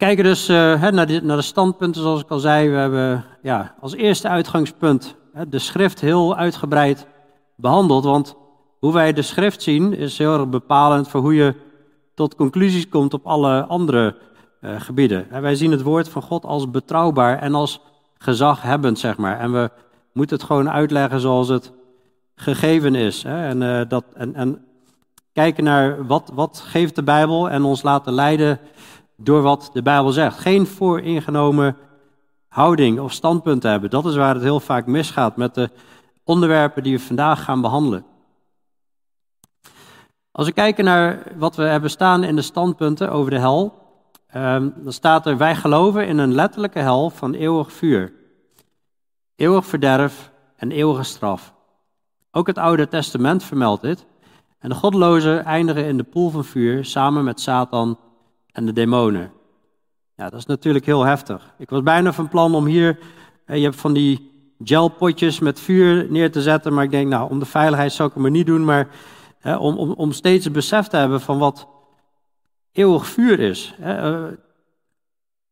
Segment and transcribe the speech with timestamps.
[0.00, 0.56] kijken dus uh,
[0.90, 2.68] naar, de, naar, de, standpunten, zoals ik al zei.
[2.68, 7.06] We hebben ja, als eerste uitgangspunt hè, de schrift heel uitgebreid
[7.56, 8.04] behandeld.
[8.04, 8.34] Want
[8.78, 11.54] hoe wij de schrift zien is heel erg bepalend voor hoe je
[12.14, 14.16] tot conclusies komt op alle andere
[14.60, 15.30] uh, gebieden.
[15.30, 17.80] En wij zien het woord van God als betrouwbaar en als
[18.18, 19.38] gezaghebbend, zeg maar.
[19.38, 19.70] En we
[20.12, 21.72] moeten het gewoon uitleggen zoals het
[22.34, 23.22] gegeven is.
[23.22, 23.48] Hè?
[23.48, 24.64] En, uh, dat, en, en
[25.32, 28.60] kijken naar wat, wat geeft de Bijbel en ons laten leiden
[29.22, 30.38] door wat de Bijbel zegt.
[30.38, 31.76] Geen vooringenomen
[32.48, 33.90] houding of standpunt hebben.
[33.90, 35.70] Dat is waar het heel vaak misgaat met de
[36.24, 38.04] onderwerpen die we vandaag gaan behandelen.
[40.32, 43.74] Als we kijken naar wat we hebben staan in de standpunten over de hel,
[44.26, 48.12] ehm, dan staat er: Wij geloven in een letterlijke hel van eeuwig vuur,
[49.36, 51.54] eeuwig verderf en eeuwige straf.
[52.30, 54.06] Ook het Oude Testament vermeldt dit.
[54.58, 57.98] En de goddelozen eindigen in de poel van vuur samen met Satan
[58.52, 59.32] en de demonen.
[60.16, 61.54] Ja, dat is natuurlijk heel heftig.
[61.58, 62.98] Ik was bijna van plan om hier,
[63.46, 64.30] je hebt van die
[64.64, 68.14] gelpotjes met vuur neer te zetten, maar ik denk, nou, om de veiligheid zou ik
[68.14, 68.88] het maar niet doen, maar
[69.42, 71.68] om, om, om steeds besef te hebben van wat
[72.72, 73.74] eeuwig vuur is.
[73.80, 74.24] Uh,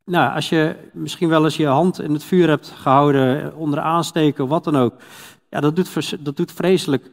[0.04, 4.48] nou, als je misschien wel eens je hand in het vuur hebt gehouden, onder aansteken,
[4.48, 4.94] wat dan ook,
[5.50, 7.10] ja, dat doet, dat doet vreselijk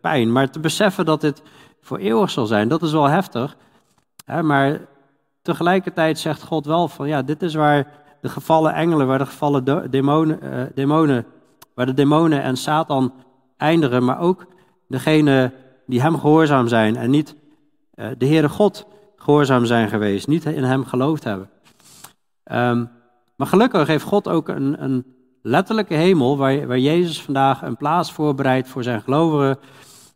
[0.00, 0.32] pijn.
[0.32, 1.42] Maar te beseffen dat dit
[1.80, 3.56] voor eeuwig zal zijn, dat is wel heftig.
[4.42, 4.80] maar
[5.44, 7.86] tegelijkertijd zegt God wel van, ja, dit is waar
[8.20, 11.26] de gevallen engelen, waar de gevallen demonen, uh, demonen
[11.74, 13.12] waar de demonen en Satan
[13.56, 14.46] eindigen, maar ook
[14.88, 15.52] degene
[15.86, 17.36] die hem gehoorzaam zijn en niet
[17.94, 18.86] uh, de Heere God
[19.16, 21.50] gehoorzaam zijn geweest, niet in hem geloofd hebben.
[22.52, 22.90] Um,
[23.36, 25.04] maar gelukkig heeft God ook een, een
[25.42, 29.58] letterlijke hemel waar, waar, Jezus vandaag een plaats voorbereidt voor zijn gelovigen.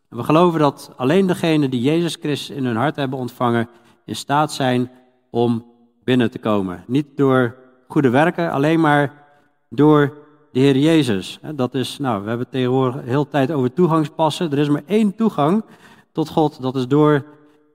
[0.09, 3.69] we geloven dat alleen degenen die Jezus Christus in hun hart hebben ontvangen
[4.05, 4.91] in staat zijn
[5.31, 5.65] om
[6.05, 6.85] binnen te komen.
[6.87, 7.57] Niet door
[7.89, 9.27] goede werken, alleen maar
[9.71, 10.17] door
[10.53, 11.39] de Heer Jezus.
[11.55, 14.53] Dat is, nou, we hebben tegenwoordig heel de tijd over toegangspassen.
[14.53, 15.65] Er is maar één toegang
[16.13, 17.25] tot God, dat is door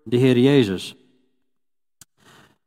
[0.03, 0.95] de Heer Jezus.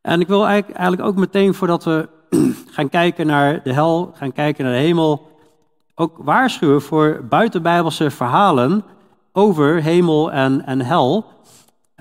[0.01, 2.09] En ik wil eigenlijk ook meteen, voordat we
[2.75, 5.31] gaan kijken naar de hel, gaan kijken naar de hemel,
[5.95, 8.83] ook waarschuwen voor buitenbijbelse verhalen
[9.31, 11.25] over hemel en, en hel.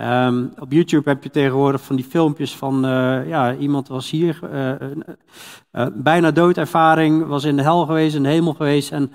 [0.00, 4.38] Um, op YouTube heb je tegenwoordig van die filmpjes van, uh, ja, iemand was hier,
[4.52, 4.70] uh,
[5.72, 8.92] uh, bijna doodervaring, was in de hel geweest, in de hemel geweest.
[8.92, 9.12] En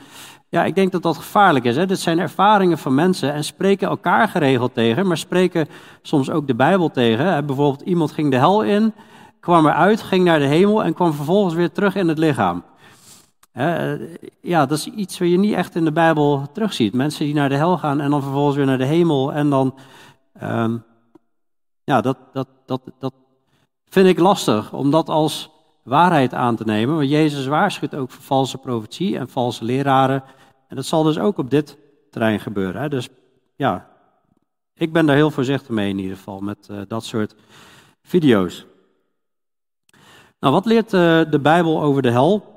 [0.49, 1.75] ja, ik denk dat dat gevaarlijk is.
[1.75, 1.85] Hè?
[1.85, 5.67] Dit zijn ervaringen van mensen en spreken elkaar geregeld tegen, maar spreken
[6.01, 7.25] soms ook de Bijbel tegen.
[7.25, 7.43] Hè?
[7.43, 8.93] Bijvoorbeeld iemand ging de hel in,
[9.39, 12.63] kwam eruit, ging naar de hemel en kwam vervolgens weer terug in het lichaam.
[14.41, 16.93] Ja, dat is iets wat je niet echt in de Bijbel terugziet.
[16.93, 19.73] Mensen die naar de hel gaan en dan vervolgens weer naar de hemel en dan
[20.43, 20.83] Um,
[21.83, 23.13] ja, dat, dat, dat, dat
[23.85, 25.49] vind ik lastig om dat als
[25.83, 26.95] waarheid aan te nemen.
[26.95, 30.23] Want Jezus waarschuwt ook voor valse profetie en valse leraren.
[30.67, 31.77] En dat zal dus ook op dit
[32.09, 32.81] terrein gebeuren.
[32.81, 32.89] Hè.
[32.89, 33.09] Dus
[33.55, 33.89] ja,
[34.73, 37.35] ik ben daar heel voorzichtig mee in ieder geval met uh, dat soort
[38.01, 38.65] video's.
[40.39, 42.49] Nou, wat leert uh, de Bijbel over de hel?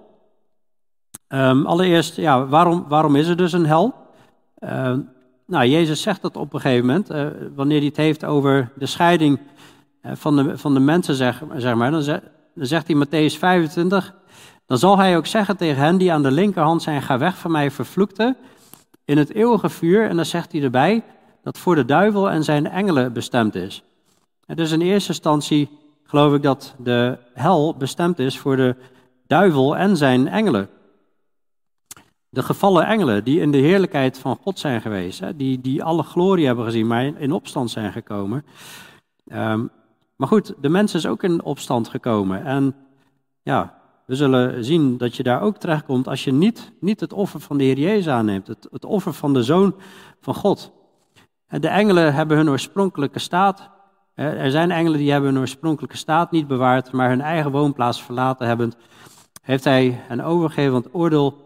[1.28, 3.94] Um, allereerst, ja, waarom, waarom is er dus een hel?
[4.58, 4.96] Uh,
[5.46, 8.86] nou, Jezus zegt dat op een gegeven moment, uh, wanneer hij het heeft over de
[8.86, 9.40] scheiding
[10.02, 11.42] uh, van, de, van de mensen, zeg,
[11.74, 12.20] maar, dan,
[12.54, 14.14] zegt hij Matthäus 25,
[14.66, 17.50] dan zal hij ook zeggen tegen hen die aan de linkerhand zijn, ga weg van
[17.50, 18.36] mij, vervloekte,
[19.04, 20.08] in het eeuwige vuur.
[20.08, 21.02] En dan zegt hij erbij
[21.42, 23.82] dat voor de duivel en zijn engelen bestemd is.
[24.46, 25.68] En dus in eerste instantie
[26.04, 28.76] geloof ik dat de hel bestemd is voor de
[29.26, 30.68] duivel en zijn engelen
[32.34, 36.02] de gevallen engelen die in de heerlijkheid van God zijn geweest, hè, die, die alle
[36.02, 38.44] glorie hebben gezien, maar in, opstand zijn gekomen.
[39.32, 39.70] Um,
[40.16, 42.44] maar goed, de mens is ook in opstand gekomen.
[42.44, 42.74] En
[43.42, 43.74] ja,
[44.06, 47.58] we zullen zien dat je daar ook terechtkomt als je niet, niet het offer van
[47.58, 49.74] de Heer Jezus aanneemt, het, het offer van de Zoon
[50.20, 50.72] van God.
[51.46, 53.70] En de engelen hebben hun oorspronkelijke staat.
[54.14, 58.46] Er zijn engelen die hebben hun oorspronkelijke staat niet bewaard, maar hun eigen woonplaats verlaten
[58.46, 58.72] hebben.
[59.42, 61.43] Heeft hij hen overgegeven, want oordeel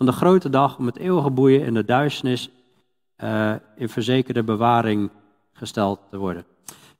[0.00, 2.50] van de grote dag om het eeuwige boeien in de duisternis
[3.24, 5.10] uh, in verzekerde bewaring
[5.52, 6.44] gesteld te worden.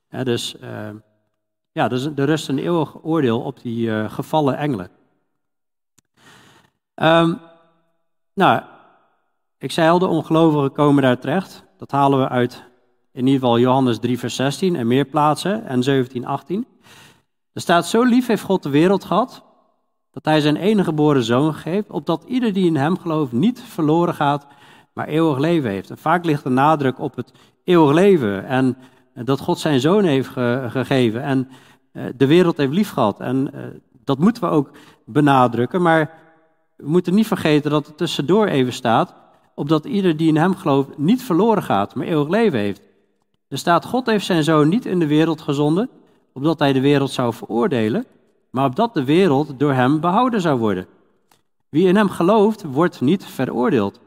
[0.09, 0.89] dus uh,
[1.71, 4.89] ja, dus er rust een eeuwig oordeel op die uh, gevallen engelen.
[6.95, 7.39] Um,
[8.33, 8.61] nou,
[9.57, 11.63] ik zei al, de ongelovigen komen daar terecht.
[11.77, 12.63] Dat halen we uit
[13.11, 16.67] in ieder geval Johannes 3, vers 16 en meer plaatsen en 17, 18.
[17.53, 19.43] Er staat, zo lief heeft God de wereld gehad,
[20.11, 24.13] dat hij zijn enige geboren zoon geeft, opdat ieder die in hem gelooft niet verloren
[24.13, 24.47] gaat,
[24.93, 25.89] maar eeuwig leven heeft.
[25.89, 27.31] En vaak ligt de nadruk op het
[27.63, 28.77] eeuwig leven en
[29.13, 30.29] dat God zijn zoon heeft
[30.67, 31.23] gegeven.
[31.23, 31.47] En
[32.15, 33.19] de wereld heeft liefgehad.
[33.19, 33.51] En
[34.03, 34.69] dat moeten we ook
[35.05, 35.81] benadrukken.
[35.81, 36.11] Maar
[36.77, 39.15] we moeten niet vergeten dat er tussendoor even staat,
[39.55, 42.81] opdat ieder die in hem gelooft niet verloren gaat, maar eeuwig leven heeft.
[43.47, 45.89] Er staat, God heeft zijn zoon niet in de wereld gezonden,
[46.33, 48.05] opdat hij de wereld zou veroordelen,
[48.51, 50.87] maar opdat de wereld door hem behouden zou worden.
[51.69, 53.99] Wie in hem gelooft, wordt niet veroordeeld.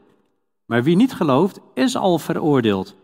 [0.65, 2.95] Maar wie niet gelooft, is al veroordeeld,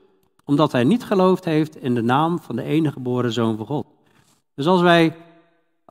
[0.46, 3.86] omdat hij niet geloofd heeft in de naam van de enige geboren zoon van God.
[4.56, 5.16] Dus als wij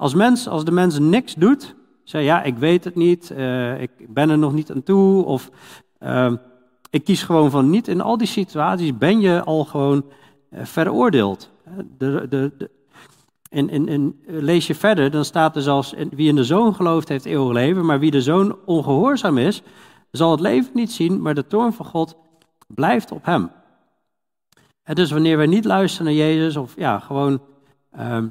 [0.00, 1.74] als mens, als de mens niks doet,
[2.04, 5.50] zeg ja, ik weet het niet, uh, ik ben er nog niet aan toe, of
[6.00, 6.32] uh,
[6.90, 7.88] ik kies gewoon van niet.
[7.88, 10.04] In al die situaties ben je al gewoon
[10.50, 11.50] uh, veroordeeld.
[11.98, 12.70] De, de, de,
[13.50, 17.08] in, in, in, lees je verder, dan staat er zelfs, wie in de zoon gelooft
[17.08, 19.62] heeft eeuwig leven, maar wie de zoon ongehoorzaam is,
[20.10, 22.16] zal het leven niet zien, maar de toorn van God
[22.66, 23.50] blijft op hem.
[24.82, 27.40] En dus wanneer wij niet luisteren naar Jezus, of ja, gewoon
[27.98, 28.24] uh,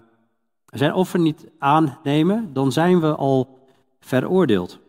[0.66, 3.60] zijn offer niet aannemen, dan zijn we al
[4.00, 4.80] veroordeeld.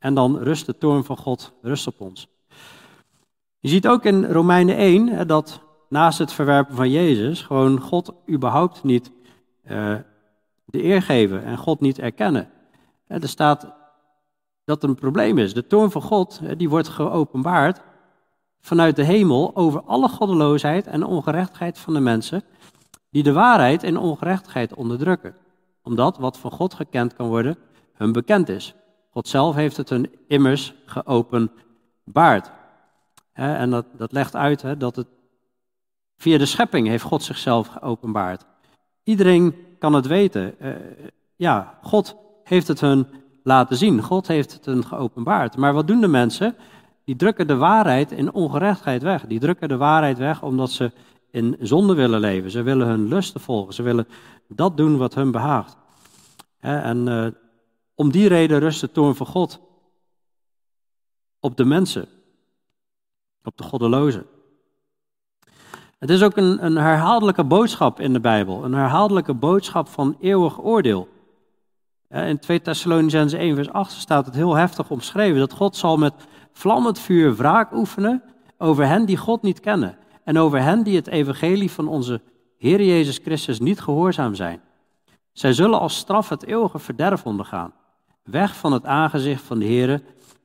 [0.00, 2.28] En dan rust de toorn van God rust op ons.
[3.58, 8.82] Je ziet ook in Romeinen 1 dat naast het verwerpen van Jezus gewoon God überhaupt
[8.82, 9.10] niet
[9.70, 9.96] uh,
[10.64, 12.48] de eer geven en God niet erkennen.
[13.06, 13.72] Er staat
[14.64, 15.54] dat er een probleem is.
[15.54, 17.80] De toorn van God die wordt geopenbaard
[18.60, 22.42] vanuit de hemel over alle goddeloosheid en ongerechtigheid van de mensen
[23.10, 25.36] die de waarheid en ongerechtigheid onderdrukken,
[25.82, 27.56] omdat wat van God gekend kan worden
[27.92, 28.74] hun bekend is.
[29.10, 32.50] God zelf heeft het hun immers geopenbaard.
[33.32, 35.06] En dat, dat legt uit dat het
[36.16, 38.44] via de schepping heeft God zichzelf geopenbaard.
[39.04, 40.54] Iedereen kan het weten.
[40.62, 40.74] Uh,
[41.36, 43.06] ja, God heeft het hun
[43.42, 44.02] laten zien.
[44.02, 45.56] God heeft het hun geopenbaard.
[45.56, 46.56] Maar wat doen de mensen?
[47.04, 49.26] Die drukken de waarheid in ongerechtigheid weg.
[49.26, 50.92] Die drukken de waarheid weg omdat ze
[51.30, 52.50] in zonde willen leven.
[52.50, 53.74] Ze willen hun lusten volgen.
[53.74, 54.06] Ze willen
[54.48, 55.76] dat doen wat hun behaagt.
[56.60, 57.26] En uh,
[57.94, 59.60] om die reden rust de toorn van God
[61.40, 62.08] op de mensen,
[63.42, 64.26] op de goddelozen.
[65.98, 70.62] Het is ook een, een herhaaldelijke boodschap in de Bijbel, een herhaaldelijke boodschap van eeuwig
[70.62, 71.08] oordeel.
[72.08, 76.12] In 2 Thessalonicenzen 1 vers 8 staat het heel heftig omschreven dat God zal met
[76.52, 78.22] vlammend vuur wraak oefenen
[78.58, 82.20] over hen die God niet kennen en over hen die het evangelie van onze
[82.58, 84.60] Heer Jezus Christus niet gehoorzaam zijn.
[85.32, 87.72] Zij zullen als straf het eeuwige verderf ondergaan,
[88.22, 90.02] weg van het aangezicht van de Heer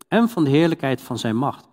[0.07, 1.67] en van de heerlijkheid van zijn macht,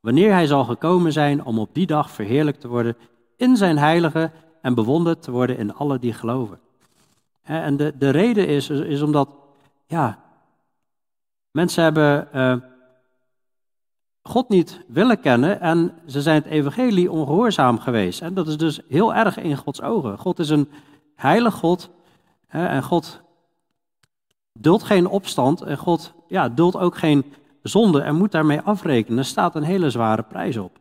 [0.00, 2.96] wanneer hij zal gekomen zijn om op die dag verheerlijkt te worden
[3.36, 6.58] in zijn heilige en bewonderd te worden in alle die geloven.
[7.42, 9.28] En de, de reden is, is omdat,
[9.86, 10.18] ja,
[11.50, 12.56] mensen hebben uh,
[14.22, 18.20] God niet willen kennen en ze zijn het evangelie ongehoorzaam geweest.
[18.20, 20.18] En dat is dus heel erg in Gods ogen.
[20.18, 20.68] God is een
[21.14, 21.90] heilig God
[22.48, 23.20] en God
[24.52, 27.24] duldt geen opstand en God ja, duldt ook geen
[27.62, 29.18] zonde en moet daarmee afrekenen.
[29.18, 30.78] Er staat een hele zware prijs op.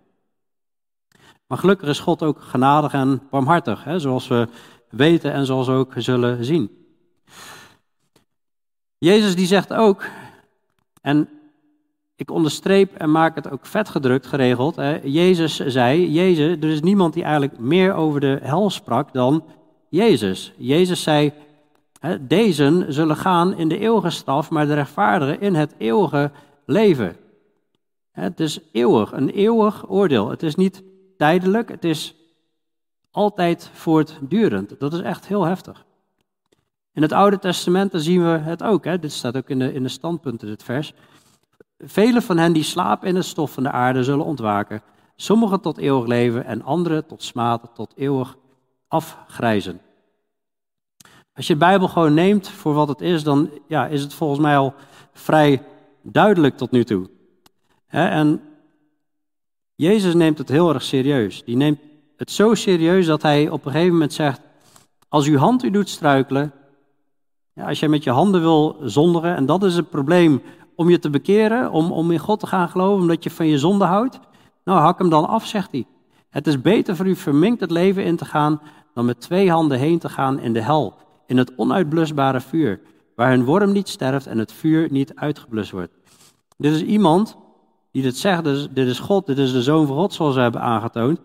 [1.54, 4.48] Maar gelukkig is God ook genadig en barmhartig, hè, zoals we
[4.90, 6.86] weten en zoals we ook zullen zien.
[8.98, 10.06] Jezus die zegt ook,
[11.02, 11.30] en
[12.16, 14.76] ik onderstreep en maak het ook vetgedrukt geregeld.
[14.76, 15.00] Hè.
[15.04, 19.44] Jezus zei, Jezus, er is niemand die eigenlijk meer over de hel sprak dan
[19.89, 20.54] Jezus.
[20.58, 21.34] Jezus zei,
[22.00, 26.32] hè, deze zullen gaan in de eeuwige straf, maar de rechtvaardigen in het eeuwige
[26.66, 27.16] leven.
[28.12, 30.30] Het is eeuwig, een eeuwig oordeel.
[30.30, 30.84] Het is niet
[31.24, 32.15] tijdelijk, het is
[33.12, 34.80] altijd voortdurend.
[34.80, 35.86] Dat is echt heel heftig.
[36.94, 38.84] In het Oude Testament zien we het ook.
[38.86, 39.00] Hè?
[39.00, 40.94] Dit staat ook in de, in de standpunten, dit vers.
[41.77, 44.82] Velen van hen die slapen in het stof van de aarde zullen ontwaken.
[45.15, 48.38] Sommigen tot eeuwig leven en anderen tot smaad, tot eeuwig
[48.88, 49.82] afgrijzen.
[51.36, 54.39] Als je de Bijbel gewoon neemt voor wat het is, dan ja, is het volgens
[54.39, 54.74] mij al
[55.13, 55.63] vrij
[56.01, 57.10] duidelijk tot nu toe.
[57.88, 58.42] En
[59.84, 61.44] Jezus neemt het heel erg serieus.
[61.44, 61.80] Die neemt
[62.18, 64.42] het zo serieus dat hij op een gegeven moment zegt:
[65.10, 66.54] Als uw hand u doet struikelen,
[67.54, 70.42] ja, als jij met je handen wil zondigen, en dat is het probleem
[70.75, 73.58] om je te bekeren, om, om in God te gaan geloven, omdat je van je
[73.58, 74.20] zonde houdt?
[74.63, 75.86] Nou, hak hem dan af, zegt hij.
[76.30, 78.62] Het is beter voor u verminkt het leven in te gaan
[78.94, 80.94] dan met twee handen heen te gaan in de hel,
[81.28, 82.80] in het onuitblusbare vuur,
[83.16, 85.92] waar een worm niet sterft en het vuur niet uitgeblust wordt.
[86.58, 87.38] Dit is iemand
[87.94, 90.42] die dit zegt, dus dit is God, dit is de Zoon van God, zoals we
[90.42, 91.20] hebben aangetoond.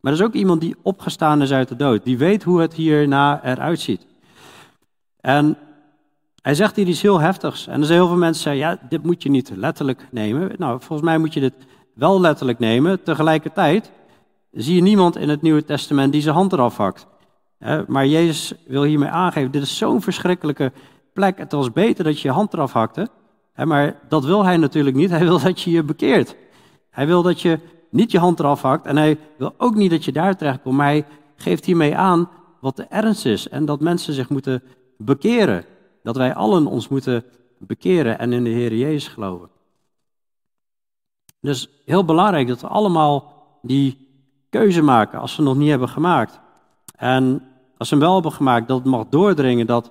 [0.00, 2.74] Maar er is ook iemand die opgestaan is uit de dood, die weet hoe het
[2.74, 4.06] hierna eruit ziet.
[5.20, 5.56] En
[6.42, 7.66] hij zegt hier iets heel heftigs.
[7.66, 10.52] En er zijn heel veel mensen die zeggen, ja, dit moet je niet letterlijk nemen.
[10.58, 11.54] Nou, volgens mij moet je dit
[11.94, 13.02] wel letterlijk nemen.
[13.02, 13.90] Tegelijkertijd
[14.52, 17.06] zie je niemand in het Nieuwe Testament die zijn hand eraf hakt.
[17.86, 20.72] Maar Jezus wil hiermee aangeven, dit is zo'n verschrikkelijke
[21.12, 21.38] plek.
[21.38, 23.08] Het was beter dat je je hand eraf hakte.
[23.66, 25.10] Maar dat wil hij natuurlijk niet.
[25.10, 26.36] Hij wil dat je je bekeert.
[26.90, 27.58] Hij wil dat je
[27.90, 28.86] niet je hand eraf hakt.
[28.86, 30.76] En hij wil ook niet dat je daar terechtkomt.
[30.76, 32.28] Maar hij geeft hiermee aan
[32.60, 33.48] wat de ernst is.
[33.48, 34.62] En dat mensen zich moeten
[34.96, 35.64] bekeren.
[36.02, 37.24] Dat wij allen ons moeten
[37.58, 39.48] bekeren en in de Heer Jezus geloven.
[41.40, 44.08] Dus heel belangrijk dat we allemaal die
[44.50, 46.40] keuze maken als we nog niet hebben gemaakt.
[46.96, 47.42] En
[47.76, 49.90] als we hem wel hebben gemaakt, dat het mag doordringen dat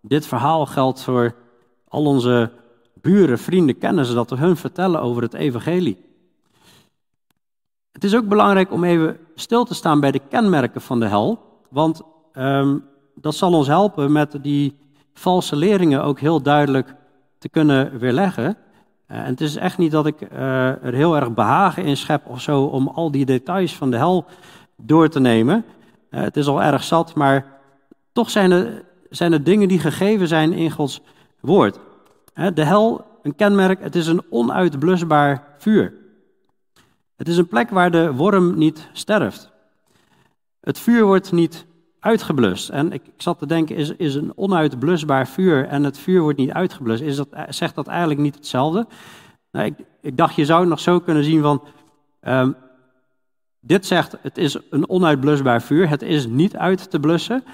[0.00, 1.34] dit verhaal geldt voor
[1.88, 2.50] al onze
[3.06, 5.98] buren, vrienden, kennissen, dat we hun vertellen over het evangelie.
[7.92, 11.38] Het is ook belangrijk om even stil te staan bij de kenmerken van de hel,
[11.70, 12.02] want
[12.34, 12.84] um,
[13.14, 14.76] dat zal ons helpen met die
[15.14, 16.94] valse leringen ook heel duidelijk
[17.38, 18.44] te kunnen weerleggen.
[18.44, 22.26] Uh, en het is echt niet dat ik uh, er heel erg behagen in schep
[22.26, 24.24] of zo om al die details van de hel
[24.76, 25.64] door te nemen.
[26.10, 27.46] Uh, het is al erg zat, maar
[28.12, 31.00] toch zijn er, zijn er dingen die gegeven zijn in Gods
[31.40, 31.78] woord.
[32.36, 35.94] De hel, een kenmerk, het is een onuitblusbaar vuur.
[37.16, 39.50] Het is een plek waar de worm niet sterft.
[40.60, 41.66] Het vuur wordt niet
[42.00, 42.68] uitgeblust.
[42.68, 46.52] En ik, zat te denken, is, is een onuitblusbaar vuur en het vuur wordt niet
[46.52, 48.86] uitgeblust, is dat, zegt dat eigenlijk niet hetzelfde?
[49.50, 51.62] Nou, ik, ik, dacht, je zou het nog zo kunnen zien van,
[52.22, 52.56] um,
[53.60, 57.44] dit zegt, het is een onuitblusbaar vuur, het is niet uit te blussen.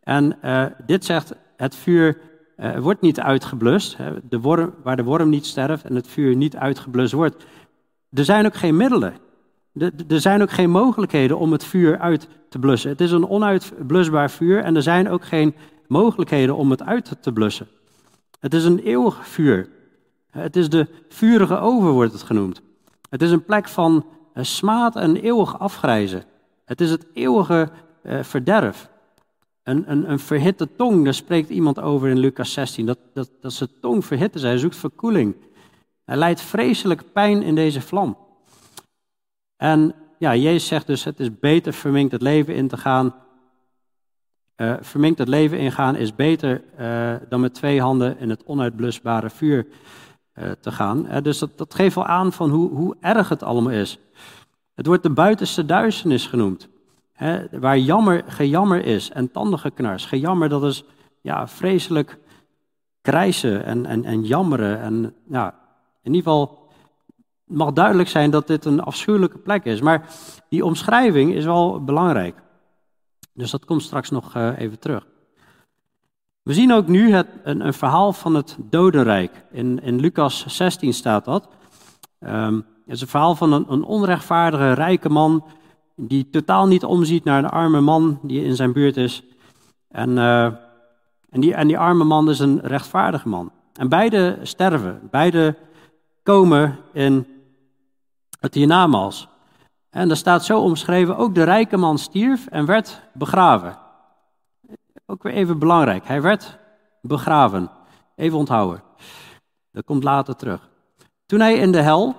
[0.00, 2.18] En uh, dit zegt, het vuur
[2.62, 3.96] uh, wordt niet uitgeblust,
[4.28, 7.46] de worm, waar de worm niet sterft en het vuur niet uitgeblust wordt.
[8.10, 9.14] Er zijn ook geen middelen.
[10.08, 12.90] Er zijn ook geen mogelijkheden om het vuur uit te blussen.
[12.90, 15.54] Het is een onuitblusbaar vuur en er zijn ook geen
[15.86, 17.68] mogelijkheden om het uit te blussen.
[18.40, 19.68] Het is een eeuwig vuur.
[20.30, 22.62] Het is de vurige oven, wordt het genoemd.
[23.10, 26.24] Het is een plek van eh, smaad en eeuwig afgrijzen.
[26.64, 27.70] Het is het eeuwige
[28.02, 28.90] eh, verderf.
[29.62, 32.86] Een, verhitte tong, daar spreekt iemand over in Lucas 16.
[32.86, 34.46] Dat, dat, dat zijn tong verhitten is.
[34.46, 35.34] Hij zoekt verkoeling.
[36.04, 38.16] Hij lijdt vreselijk pijn in deze vlam.
[39.56, 43.14] En ja, Jezus zegt dus, het is beter verminkt het leven in te gaan.
[44.56, 49.30] Uh, verminkt het leven ingaan is beter uh, dan met twee handen in het onuitblusbare
[49.30, 49.66] vuur
[50.34, 51.22] uh, te gaan.
[51.22, 53.98] dus dat, dat, geeft wel aan van hoe, hoe, erg het allemaal is.
[54.74, 56.68] Het wordt de buitenste duisternis genoemd.
[57.50, 60.04] Waar jammer, gejammer is en tandengeknars.
[60.04, 60.84] Gejammer, dat is
[61.20, 62.18] ja, vreselijk
[63.00, 64.80] krijsen en, en, en jammeren.
[64.80, 65.54] En, ja,
[66.02, 66.68] in ieder geval
[67.44, 69.80] mag duidelijk zijn dat dit een afschuwelijke plek is.
[69.80, 70.08] Maar
[70.48, 72.42] die omschrijving is wel belangrijk.
[73.34, 75.06] Dus dat komt straks nog uh, even terug.
[76.42, 79.44] We zien ook nu het, een, een, verhaal van het dodenrijk.
[79.50, 81.48] In, in Lucas 16 staat dat.
[82.20, 85.44] Um, het is een verhaal van een, onrechtvaardige rijke man.
[85.96, 89.22] Die totaal niet omziet naar een arme man die in zijn buurt is.
[89.88, 90.44] En, uh,
[91.30, 93.52] en, die, en die arme man is een rechtvaardige man.
[93.72, 95.08] En beide sterven.
[95.10, 95.56] Beide
[96.22, 97.26] komen in
[98.40, 99.28] het hiernamaals.
[99.90, 103.78] En daar staat zo omschreven, ook de rijke man stierf en werd begraven.
[105.06, 106.58] Ook weer even belangrijk, hij werd
[107.00, 107.70] begraven.
[108.16, 108.82] Even onthouden.
[109.72, 110.68] Dat komt later terug.
[111.26, 112.14] Toen hij in de hel,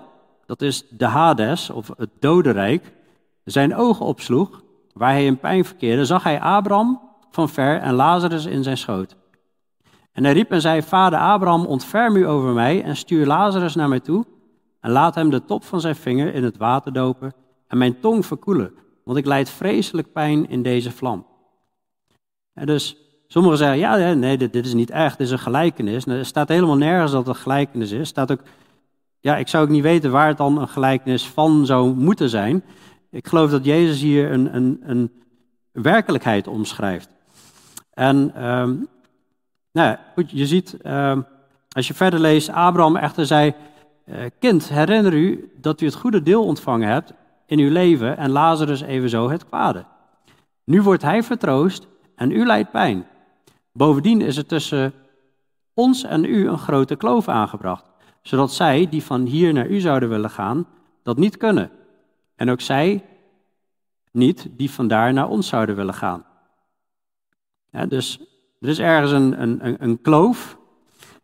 [0.45, 2.93] dat is de Hades of het dodenrijk,
[3.43, 8.45] zijn ogen opsloeg, waar hij in pijn verkeerde, zag hij Abraham van ver en Lazarus
[8.45, 9.15] in zijn schoot.
[10.11, 13.89] En hij riep en zei, Vader Abraham, ontferm u over mij en stuur Lazarus naar
[13.89, 14.25] mij toe,
[14.79, 17.33] en laat hem de top van zijn vinger in het water dopen
[17.67, 18.73] en mijn tong verkoelen,
[19.03, 21.25] want ik leid vreselijk pijn in deze vlam.
[22.53, 22.97] En dus
[23.27, 26.05] sommigen zeggen, ja, nee, dit, is niet echt, dit is een gelijkenis.
[26.05, 28.07] Er staat helemaal nergens dat het een gelijkenis is.
[28.07, 28.41] Staat ook,
[29.19, 32.63] ja, ik zou ook niet weten waar het dan een gelijkenis van zou moeten zijn.
[33.13, 35.11] Ik geloof dat Jezus hier een, een, een
[35.71, 37.09] werkelijkheid omschrijft.
[37.89, 38.87] En um,
[39.71, 41.25] nou, goed, je ziet, um,
[41.69, 43.53] als je verder leest, Abraham echter zei,
[44.05, 47.13] eh, kind, herinner u dat u het goede deel ontvangen hebt
[47.45, 49.85] in uw leven en Lazarus evenzo het kwade.
[50.63, 53.05] Nu wordt hij vertroost en u lijdt pijn.
[53.71, 54.93] Bovendien is er tussen
[55.73, 57.85] ons en u een grote kloof aangebracht,
[58.21, 60.67] zodat zij, die van hier naar u zouden willen gaan,
[61.03, 61.71] dat niet kunnen.
[62.43, 63.03] En ook zij
[64.11, 66.25] niet, die vandaar naar ons zouden willen gaan.
[67.87, 68.19] Dus
[68.59, 70.57] er is ergens een, een, een kloof.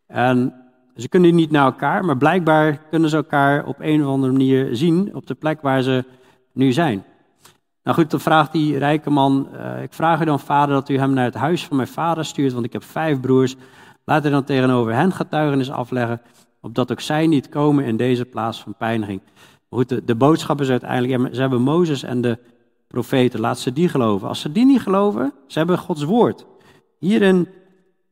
[0.07, 0.53] En
[0.95, 4.75] ze kunnen niet naar elkaar, maar blijkbaar kunnen ze elkaar op een of andere manier
[4.75, 6.05] zien op de plek waar ze
[6.53, 7.03] nu zijn.
[7.83, 10.97] Nou goed, dan vraagt die rijke man, uh, ik vraag u dan vader dat u
[10.97, 13.55] hem naar het huis van mijn vader stuurt, want ik heb vijf broers.
[14.05, 16.21] Laat hij dan tegenover hen getuigenis afleggen,
[16.61, 19.21] opdat ook zij niet komen in deze plaats van pijniging.
[19.69, 22.37] Goed, de, de boodschap is uiteindelijk, ze hebben Mozes en de
[22.87, 24.27] profeten, laat ze die geloven.
[24.27, 26.45] Als ze die niet geloven, ze hebben Gods woord.
[26.99, 27.47] Hierin,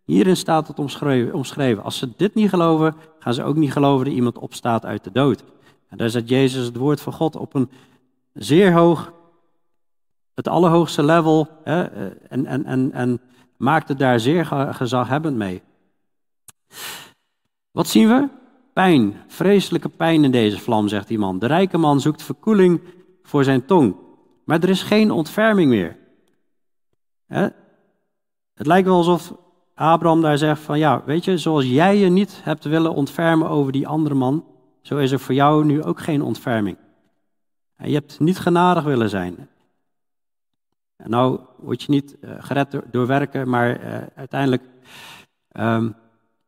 [0.04, 1.84] hierin staat het omschreven, omschreven.
[1.84, 5.12] Als ze dit niet geloven, gaan ze ook niet geloven dat iemand opstaat uit de
[5.12, 5.44] dood.
[5.88, 7.70] En daar zet Jezus het woord van God op een
[8.34, 9.14] zeer hoog,
[10.34, 11.48] het allerhoogste level.
[11.64, 11.84] Hè,
[12.28, 13.22] en, en, en, en
[13.58, 15.62] maakt het daar zeer gezaghebbend mee.
[17.72, 18.28] Wat zien we?
[18.78, 21.40] Pijn, vreselijke pijn in deze vlam, zegt die man.
[21.40, 22.82] De rijke man zoekt verkoeling
[23.24, 23.96] voor zijn tong.
[24.44, 25.98] Maar er is geen ontferming meer.
[28.54, 29.34] Het lijkt wel alsof
[29.76, 33.72] Abraham daar zegt van ja, weet je, zoals jij je niet hebt willen ontfermen over
[33.72, 34.46] die andere man,
[34.82, 36.78] zo is er voor jou nu ook geen ontferming.
[37.78, 39.50] Je hebt niet genadig willen zijn.
[40.98, 44.64] Nou word je niet uh, gered door, werken, maar uh, uiteindelijk,
[45.52, 45.96] um,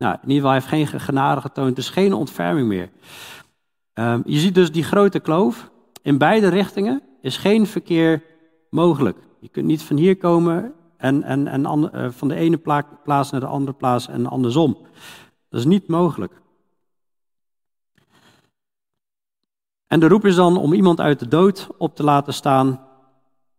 [0.00, 2.90] nou, in ieder geval, hij heeft geen genade getoond, dus geen ontferming meer.
[3.94, 5.70] Um, je ziet dus die grote kloof.
[6.02, 8.22] In beide richtingen is geen verkeer
[8.70, 9.18] mogelijk.
[9.40, 12.58] Je kunt niet van hier komen en, en, en uh, van de ene
[13.04, 14.78] plaats naar de andere plaats en andersom.
[15.48, 16.32] Dat is niet mogelijk.
[19.86, 22.80] En de roep is dan om iemand uit de dood op te laten staan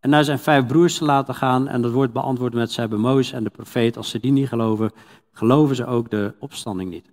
[0.01, 1.67] en naar zijn vijf broers te laten gaan.
[1.67, 3.97] En dat wordt beantwoord met ze hebben Mozes en de profeet.
[3.97, 4.91] Als ze die niet geloven,
[5.31, 7.11] geloven ze ook de opstanding niet.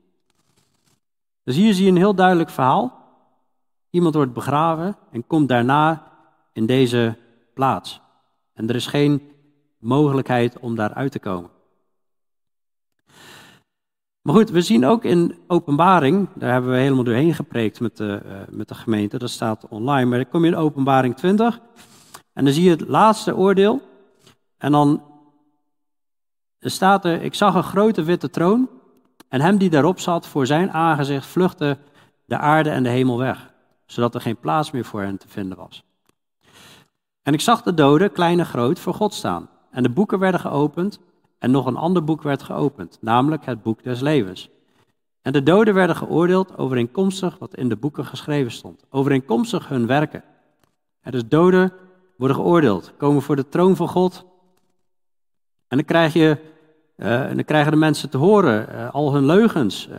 [1.44, 3.06] Dus hier zie je een heel duidelijk verhaal.
[3.90, 6.12] Iemand wordt begraven en komt daarna
[6.52, 7.16] in deze
[7.54, 8.00] plaats.
[8.54, 9.22] En er is geen
[9.78, 11.50] mogelijkheid om daaruit te komen.
[14.22, 18.22] Maar goed, we zien ook in openbaring, daar hebben we helemaal doorheen gepreekt met de,
[18.26, 21.60] uh, met de gemeente, dat staat online, maar dan kom je in openbaring 20
[22.38, 23.80] en dan zie je het laatste oordeel.
[24.58, 25.02] En dan
[26.60, 28.68] staat er, ik zag een grote witte troon
[29.28, 31.78] en hem die daarop zat, voor zijn aangezicht vluchtte
[32.24, 33.52] de aarde en de hemel weg,
[33.86, 35.84] zodat er geen plaats meer voor hen te vinden was.
[37.22, 39.48] En ik zag de doden, klein en groot, voor God staan.
[39.70, 41.00] En de boeken werden geopend
[41.38, 44.48] en nog een ander boek werd geopend, namelijk het boek des levens.
[45.22, 50.24] En de doden werden geoordeeld overeenkomstig wat in de boeken geschreven stond, overeenkomstig hun werken.
[51.00, 51.72] En dus doden
[52.18, 54.24] worden geoordeeld, komen voor de troon van God.
[55.68, 56.36] En dan, krijg je,
[56.96, 59.88] uh, dan krijgen de mensen te horen uh, al hun leugens.
[59.88, 59.98] Uh,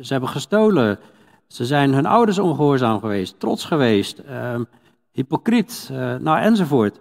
[0.00, 0.98] ze hebben gestolen,
[1.46, 4.64] ze zijn hun ouders ongehoorzaam geweest, trots geweest, ehm,
[5.10, 6.98] hypocriet, nou enzovoort.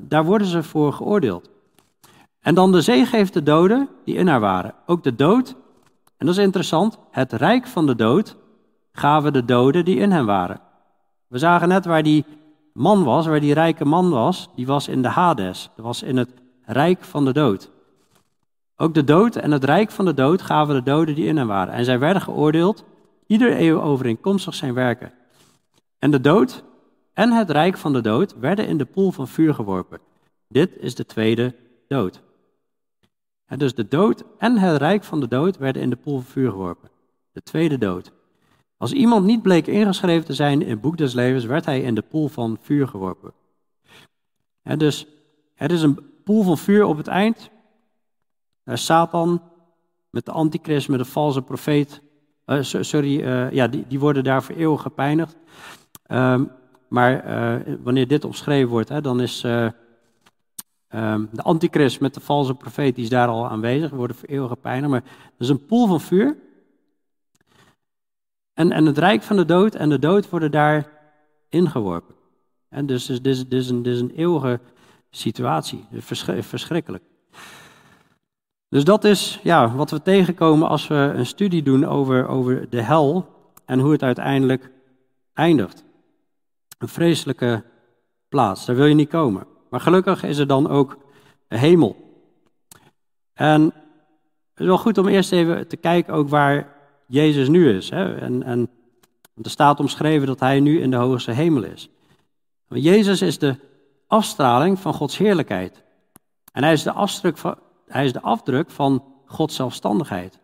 [0.00, 1.50] Daar worden ze voor geoordeeld.
[2.40, 4.74] En dan de zee geeft de doden die in haar waren.
[4.86, 5.56] Ook de dood,
[6.16, 8.36] en dat is interessant, het rijk van de dood
[8.92, 10.60] gaven de doden die in hen waren.
[11.26, 12.24] We zagen net waar die
[12.78, 15.70] man was, waar die rijke man was, die was in de Hades.
[15.76, 16.30] Dat was in het
[16.64, 17.70] rijk van de dood.
[18.76, 21.46] Ook de dood en het rijk van de dood gaven de doden die in hen
[21.46, 21.74] waren.
[21.74, 22.84] En zij werden geoordeeld,
[23.26, 25.12] ieder eeuw overeenkomstig zijn werken.
[25.98, 26.64] En de dood
[27.14, 30.00] en het rijk van de dood werden in de poel van vuur geworpen.
[30.48, 31.54] Dit is de tweede
[31.88, 32.22] dood.
[33.46, 36.30] En dus de dood en het rijk van de dood werden in de poel van
[36.30, 36.88] vuur geworpen.
[37.32, 38.12] De tweede dood.
[38.78, 41.94] Als iemand niet bleek ingeschreven te zijn in het boek des levens, werd hij in
[41.94, 43.32] de poel van vuur geworpen.
[44.62, 45.06] En dus
[45.54, 47.50] het is een poel van vuur op het eind.
[48.64, 49.42] Satan
[50.10, 52.02] met de antichrist, met de valse profeet,
[52.46, 55.36] uh, sorry, uh, ja, die, die worden daar voor eeuwig gepeinigd.
[56.10, 56.50] Um,
[56.88, 62.54] maar uh, wanneer dit omschreven wordt, hè, dan is um, de antichrist met de valse
[62.54, 64.90] profeet, die is daar al aanwezig, worden voor eeuwig gepeinigd.
[64.90, 66.36] Maar dat is een poel van vuur.
[68.58, 70.88] En, en het rijk van de dood en de dood worden daar
[71.48, 72.14] ingeworpen.
[72.68, 74.60] En dus dit is, dit, is een, dit is een eeuwige
[75.10, 75.86] situatie.
[76.40, 77.04] Verschrikkelijk.
[78.68, 82.82] Dus dat is ja, wat we tegenkomen als we een studie doen over, over de
[82.82, 83.26] hel
[83.64, 84.70] en hoe het uiteindelijk
[85.34, 85.84] eindigt.
[86.78, 87.64] Een vreselijke
[88.28, 89.46] plaats, daar wil je niet komen.
[89.70, 90.98] Maar gelukkig is er dan ook
[91.48, 91.96] hemel.
[93.32, 96.76] En het is wel goed om eerst even te kijken ook waar
[97.08, 97.90] Jezus nu is.
[97.90, 98.16] Hè?
[98.16, 98.70] En, en
[99.42, 101.88] er staat omschreven dat hij nu in de hoogste hemel is.
[102.68, 103.56] Maar Jezus is de
[104.06, 105.82] afstraling van Gods heerlijkheid.
[106.52, 110.38] En hij is de, afdruk van, hij is de afdruk van Gods zelfstandigheid.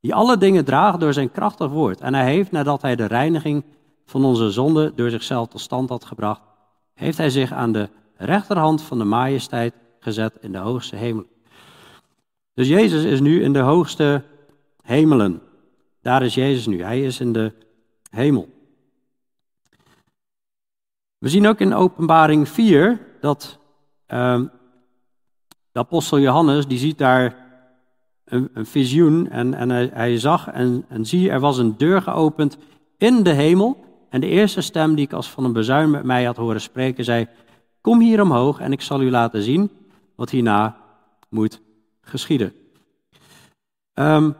[0.00, 2.00] Die alle dingen draagt door zijn krachtig woord.
[2.00, 3.64] En hij heeft, nadat hij de reiniging
[4.06, 6.40] van onze zonde door zichzelf tot stand had gebracht,
[6.94, 11.26] heeft hij zich aan de rechterhand van de majesteit gezet in de hoogste hemel.
[12.54, 14.22] Dus Jezus is nu in de hoogste
[14.82, 15.42] hemelen.
[16.00, 16.82] Daar is Jezus nu.
[16.82, 17.52] Hij is in de
[18.10, 18.48] hemel.
[21.18, 23.58] We zien ook in Openbaring 4 dat
[24.08, 24.40] uh,
[25.72, 27.36] de apostel Johannes, die ziet daar
[28.24, 32.58] een, visioen en, en hij, hij, zag en, en zie, er was een deur geopend
[32.96, 33.84] in de hemel.
[34.08, 37.04] En de eerste stem die ik als van een bezuin met mij had horen spreken,
[37.04, 37.26] zei,
[37.80, 39.70] kom hier omhoog en ik zal u laten zien
[40.14, 40.76] wat hierna
[41.28, 41.60] moet
[42.00, 42.52] geschieden.
[43.94, 44.36] Um,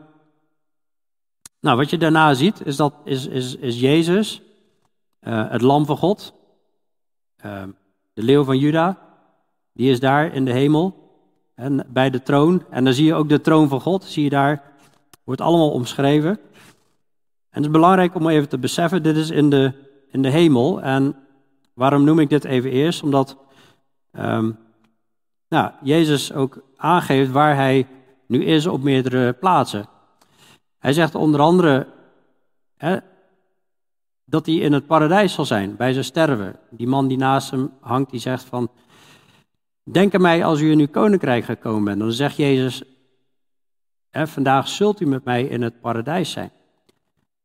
[1.61, 4.42] nou, wat je daarna ziet, is, dat, is, is, is Jezus,
[5.21, 6.35] uh, het lam van God,
[7.44, 7.62] uh,
[8.12, 8.99] de leeuw van Juda,
[9.73, 11.09] die is daar in de hemel,
[11.55, 12.64] en bij de troon.
[12.71, 14.62] En dan zie je ook de troon van God, zie je daar,
[15.25, 16.31] wordt allemaal omschreven.
[16.31, 16.38] En
[17.51, 19.73] het is belangrijk om even te beseffen, dit is in de,
[20.11, 20.83] in de hemel.
[20.83, 21.16] En
[21.75, 23.03] waarom noem ik dit even eerst?
[23.03, 23.37] Omdat
[24.12, 24.59] um,
[25.49, 27.87] nou, Jezus ook aangeeft waar hij
[28.27, 29.88] nu is op meerdere plaatsen.
[30.79, 31.87] Hij zegt onder andere
[32.77, 32.99] hè,
[34.25, 36.59] dat hij in het paradijs zal zijn, bij zijn sterven.
[36.71, 38.71] Die man die naast hem hangt, die zegt van,
[39.83, 41.99] denk aan mij als u in uw koninkrijk gekomen bent.
[41.99, 42.83] Dan zegt Jezus,
[44.11, 46.51] hè, vandaag zult u met mij in het paradijs zijn.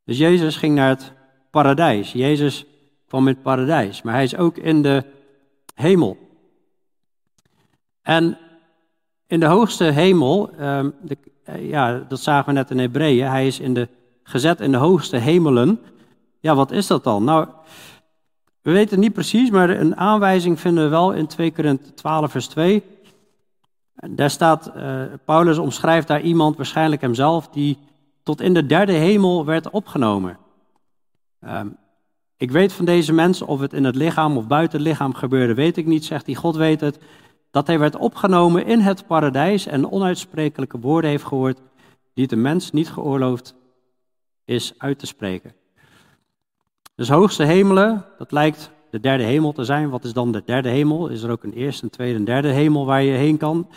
[0.04, 1.14] Dus Jezus ging naar het
[1.50, 2.12] paradijs.
[2.12, 2.66] Jezus
[3.08, 5.04] kwam in het paradijs, maar hij is ook in de
[5.76, 6.18] hemel.
[8.02, 8.38] En
[9.28, 11.18] in de hoogste hemel, ehm, de,
[11.60, 13.88] ja, dat zagen we net in Hebreeën, hij is in de,
[14.24, 15.80] gezet in de hoogste hemelen.
[16.40, 17.24] Ja, wat is dat dan?
[17.24, 17.48] Nou,
[18.62, 22.48] we weten niet precies, maar een aanwijzing vinden we wel in 2 Korinthe 12 vers
[22.48, 22.84] 2.
[23.96, 27.78] Daar staat, uh, Paulus omschrijft daar iemand, waarschijnlijk hemzelf, die
[28.24, 30.38] tot in de derde hemel werd opgenomen.
[31.48, 31.78] Um,
[32.38, 35.54] ik weet van deze mensen, of het in het lichaam of buiten het lichaam gebeurde,
[35.54, 37.00] weet ik niet, zegt hij, God weet het
[37.54, 41.60] dat hij werd opgenomen in het paradijs en onuitsprekelijke woorden heeft gehoord
[42.14, 43.56] die de mens niet geoorloofd
[44.46, 45.54] is uit te spreken.
[46.96, 49.90] Dus hoogste hemelen, dat lijkt de derde hemel te zijn.
[49.90, 51.08] Wat is dan de derde hemel?
[51.08, 53.58] Is er ook een eerste, een tweede en derde hemel waar je heen kan?
[53.58, 53.70] Nou,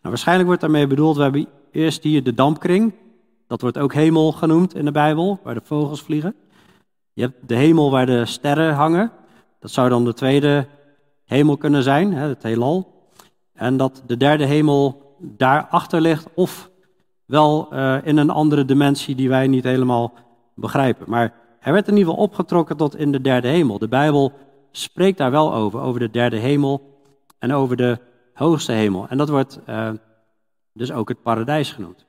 [0.00, 2.94] waarschijnlijk wordt daarmee bedoeld, we hebben eerst hier de dampkring.
[3.46, 6.34] Dat wordt ook hemel genoemd in de Bijbel, waar de vogels vliegen.
[7.12, 9.12] Je hebt de hemel waar de sterren hangen.
[9.60, 10.66] Dat zou dan de tweede
[11.24, 12.93] hemel kunnen zijn, het heelal.
[13.54, 16.70] En dat de derde hemel daarachter ligt, of
[17.24, 20.14] wel uh, in een andere dimensie die wij niet helemaal
[20.54, 21.10] begrijpen.
[21.10, 23.78] Maar hij werd in ieder geval opgetrokken tot in de derde hemel.
[23.78, 24.32] De Bijbel
[24.70, 27.00] spreekt daar wel over, over de derde hemel
[27.38, 27.98] en over de
[28.32, 29.08] hoogste hemel.
[29.08, 29.90] En dat wordt uh,
[30.72, 32.06] dus ook het paradijs genoemd.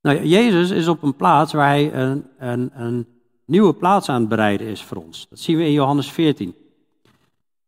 [0.00, 3.06] Nou, Jezus is op een plaats waar hij een, een, een
[3.44, 5.26] nieuwe plaats aan het bereiden is voor ons.
[5.30, 6.54] Dat zien we in Johannes 14.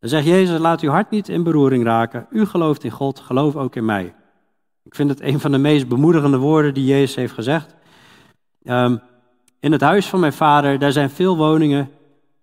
[0.09, 2.27] Zegt Jezus, laat uw hart niet in beroering raken.
[2.31, 4.15] U gelooft in God, geloof ook in mij.
[4.83, 7.75] Ik vind het een van de meest bemoedigende woorden die Jezus heeft gezegd.
[8.63, 9.01] Um,
[9.61, 11.91] in het huis van mijn vader, daar zijn veel woningen.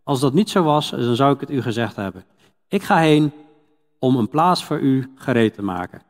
[0.03, 2.25] Als dat niet zo was, dan zou ik het u gezegd hebben.
[2.67, 3.31] Ik ga heen
[3.99, 6.01] om een plaats voor u gereed te maken.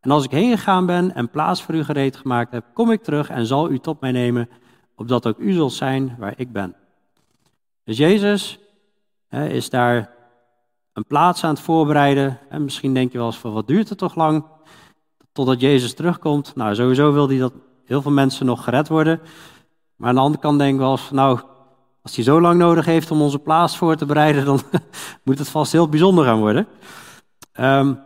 [0.00, 3.02] En als ik heen gegaan ben en plaats voor u gereed gemaakt heb, kom ik
[3.02, 4.48] terug en zal u tot mij nemen,
[4.94, 6.74] opdat ook u zult zijn waar ik ben.
[7.84, 8.58] Dus Jezus
[9.30, 10.16] is daar
[10.98, 12.38] een plaats aan het voorbereiden.
[12.48, 14.44] En misschien denk je wel eens van wat duurt het toch lang
[15.32, 16.54] totdat Jezus terugkomt.
[16.54, 17.52] Nou, sowieso wil hij dat
[17.84, 19.20] heel veel mensen nog gered worden.
[19.96, 21.40] Maar aan de andere kant denk ik wel eens van nou,
[22.02, 24.60] als hij zo lang nodig heeft om onze plaats voor te bereiden, dan
[25.24, 26.66] moet het vast heel bijzonder gaan worden.
[27.60, 28.00] Um,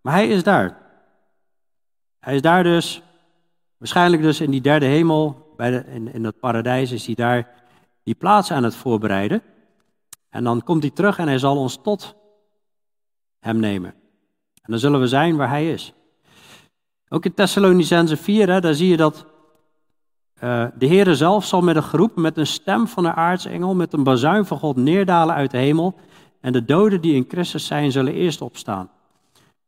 [0.00, 0.78] maar hij is daar.
[2.20, 3.02] Hij is daar dus,
[3.78, 7.48] waarschijnlijk dus in die derde hemel, bij de, in, in het paradijs is hij daar
[8.02, 9.42] die plaats aan het voorbereiden.
[10.30, 12.14] En dan komt hij terug en hij zal ons tot
[13.44, 13.94] hem nemen.
[14.54, 15.92] En dan zullen we zijn waar hij is.
[17.08, 19.26] Ook in Thessalonicense 4, hè, daar zie je dat
[20.44, 23.92] uh, de Heere zelf zal met een groep, met een stem van een aartsengel, met
[23.92, 25.94] een bazuin van God neerdalen uit de hemel.
[26.40, 28.90] En de doden die in Christus zijn, zullen eerst opstaan.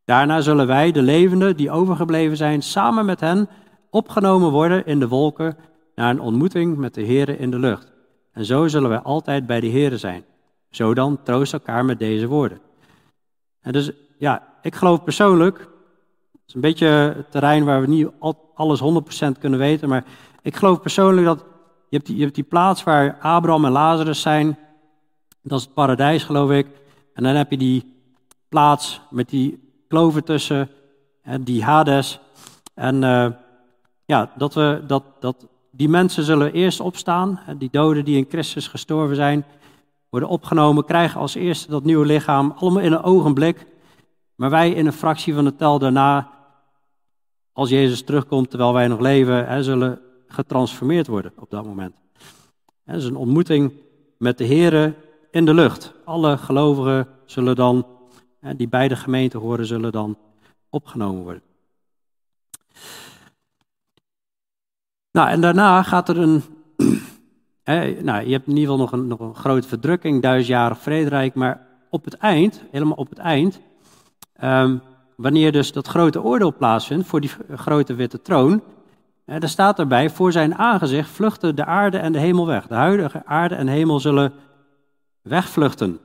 [0.04, 3.48] Daarna zullen wij, de levenden die overgebleven zijn, samen met hen
[3.90, 5.56] opgenomen worden in de wolken
[5.94, 7.92] naar een ontmoeting met de Heere in de lucht.
[8.32, 10.24] En zo zullen wij altijd bij de Heere zijn.
[10.70, 12.60] Zo dan troost elkaar met deze woorden.
[13.66, 18.08] En dus ja, ik geloof persoonlijk, het is een beetje het terrein waar we niet
[18.54, 20.04] alles 100% kunnen weten, maar
[20.42, 21.44] ik geloof persoonlijk dat
[21.88, 24.58] je hebt, die, plaats waar Abraham en Lazarus zijn,
[25.42, 26.66] dat is het paradijs geloof ik.
[27.14, 27.94] En dan heb je die
[28.48, 30.70] plaats met die kloven tussen,
[31.40, 32.20] die Hades.
[32.74, 33.26] En uh,
[34.04, 38.68] ja, dat, we, dat, dat die mensen zullen eerst opstaan, die doden die in Christus
[38.68, 39.44] gestorven zijn,
[40.16, 43.66] worden opgenomen, krijgen als eerste dat nieuwe lichaam, allemaal in een ogenblik.
[44.34, 46.30] Maar wij in een fractie van de tel daarna,
[47.52, 51.94] als Jezus terugkomt terwijl wij nog leven, hè, zullen getransformeerd worden op dat moment.
[52.84, 53.72] Het is een ontmoeting
[54.18, 54.94] met de Here
[55.30, 55.92] in de lucht.
[56.04, 57.86] Alle gelovigen zullen dan,
[58.40, 60.18] hè, die bij de gemeente horen, zullen dan
[60.70, 61.42] opgenomen worden.
[65.10, 66.42] Nou, en daarna gaat er een
[68.02, 71.66] nou, je hebt in ieder geval nog een, nog een grote verdrukking, duizendjarig vrederijk, maar
[71.90, 73.60] op het eind, helemaal op het eind,
[74.32, 74.76] ehm,
[75.16, 78.62] wanneer dus dat grote oordeel plaatsvindt voor die grote witte troon,
[79.26, 82.66] er staat erbij, voor zijn aangezicht vluchten de aarde en de hemel weg.
[82.66, 84.32] De huidige aarde en hemel zullen
[85.22, 85.98] wegvluchten.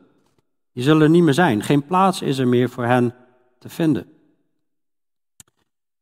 [0.74, 1.64] Die zullen er niet meer zijn.
[1.64, 3.14] Geen plaats is er meer voor hen
[3.60, 4.06] te vinden.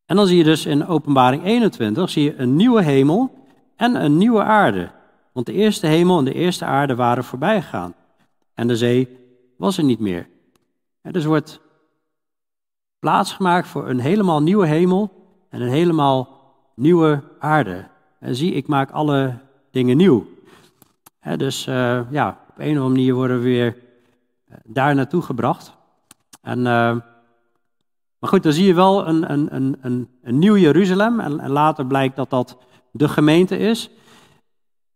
[0.05, 3.45] En dan zie je dus in Openbaring 21 zie je een nieuwe hemel
[3.75, 4.91] en een nieuwe aarde.
[5.31, 7.93] Want de eerste hemel en de eerste aarde waren voorbij gegaan.
[8.53, 9.17] En de zee
[9.57, 10.27] was er niet meer.
[11.01, 11.59] En dus wordt
[12.99, 15.11] plaats gemaakt voor een helemaal nieuwe hemel
[15.49, 16.39] en een helemaal
[16.75, 17.87] nieuwe aarde.
[18.19, 19.37] En zie, ik maak alle
[19.71, 20.27] dingen nieuw.
[21.37, 23.77] dus uh, ja, op een of andere manier worden we weer
[24.47, 25.77] eh, daar naartoe gebracht.
[26.41, 26.63] En, uh,
[28.19, 31.19] maar goed, dan zie je wel een, een, een, een, een nieuw Jeruzalem.
[31.19, 32.57] En, en, later blijkt dat dat
[32.91, 33.89] de gemeente is.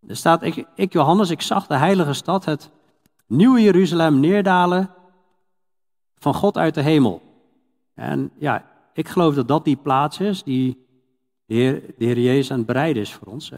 [0.07, 2.69] Er staat, ik, ik Johannes, ik zag de heilige stad, het
[3.27, 4.89] nieuwe Jeruzalem, neerdalen
[6.17, 7.21] van God uit de hemel.
[7.93, 10.85] En ja, ik geloof dat dat die plaats is die
[11.45, 13.51] de Heer, de Jezus aan het bereiden is voor ons.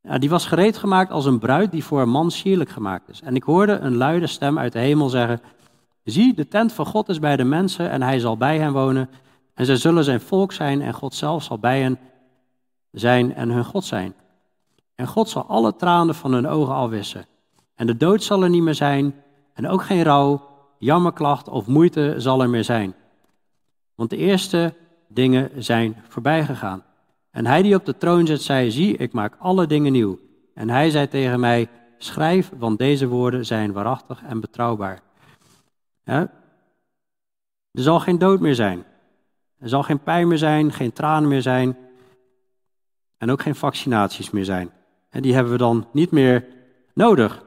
[0.00, 3.20] Ja, die was gereed gemaakt als een bruid die voor een man sierlijk gemaakt is.
[3.20, 5.40] En ik hoorde een luide stem uit de hemel zeggen:
[6.04, 9.10] Zie, de tent van God is bij de mensen en hij zal bij hen wonen.
[9.54, 11.98] En zij zullen zijn volk zijn en God zelf zal bij hen
[12.90, 14.14] zijn en hun God zijn.
[14.94, 17.26] En God zal alle tranen van hun ogen afwissen.
[17.74, 19.14] En de dood zal er niet meer zijn
[19.54, 20.42] en ook geen rouw,
[20.78, 22.94] jammerklacht of moeite zal er meer zijn.
[23.94, 24.74] Want de eerste
[25.08, 26.84] dingen zijn voorbij gegaan.
[27.30, 30.18] En hij die op de troon zit, zei: Zie, ik maak alle dingen nieuw.
[30.54, 35.02] En hij zei tegen mij: Schrijf, want deze woorden zijn waarachtig en betrouwbaar.
[36.04, 36.30] Er
[37.82, 38.84] zal geen dood meer zijn.
[39.58, 41.76] Er zal geen pijn meer zijn, geen tranen meer zijn.
[43.16, 44.70] En ook geen vaccinaties meer zijn.
[45.14, 46.46] En die hebben we dan niet meer
[46.94, 47.42] nodig.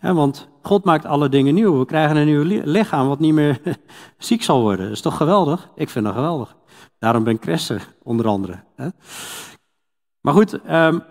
[0.00, 1.78] want God maakt alle dingen nieuw.
[1.78, 3.60] We krijgen een nieuw lichaam wat niet meer
[4.18, 4.84] ziek zal worden.
[4.84, 5.70] Dat is toch geweldig?
[5.74, 6.56] Ik vind dat geweldig.
[6.98, 8.64] Daarom ben ik christen, onder andere.
[10.20, 11.02] Maar goed, um,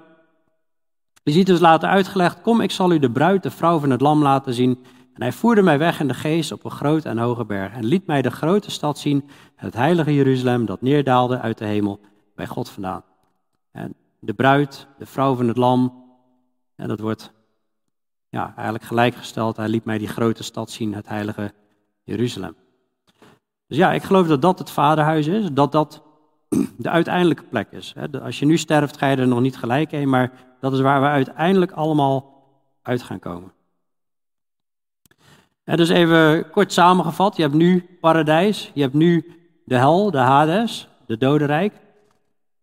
[1.24, 4.02] je ziet dus later uitgelegd, kom ik zal u de bruid, de vrouw van het
[4.02, 4.84] lam laten zien.
[5.14, 7.86] En hij voerde mij weg in de geest op een grote en hoge berg en
[7.86, 12.00] liet mij de grote stad zien, het heilige Jeruzalem, dat neerdaalde uit de hemel
[12.36, 13.04] bij God vandaan.
[13.72, 16.04] En de bruid, de vrouw van het lam,
[16.76, 17.34] en dat wordt
[18.30, 19.58] ja, eigenlijk gelijkgesteld.
[19.58, 21.54] Hij liet mij die grote stad zien, het heilige
[22.04, 22.56] Jeruzalem.
[23.68, 26.04] Dus ja, ik geloof dat dat het vaderhuis is, dat dat
[26.78, 27.94] de uiteindelijke plek is.
[28.22, 31.02] Als je nu sterft, ga je er nog niet gelijk heen, maar dat is waar
[31.02, 32.44] we uiteindelijk allemaal
[32.82, 33.52] uit gaan komen.
[35.64, 39.26] dus even kort samengevat, je hebt nu paradijs, je hebt nu
[39.66, 41.82] de hel, de Hades, de dodenrijk.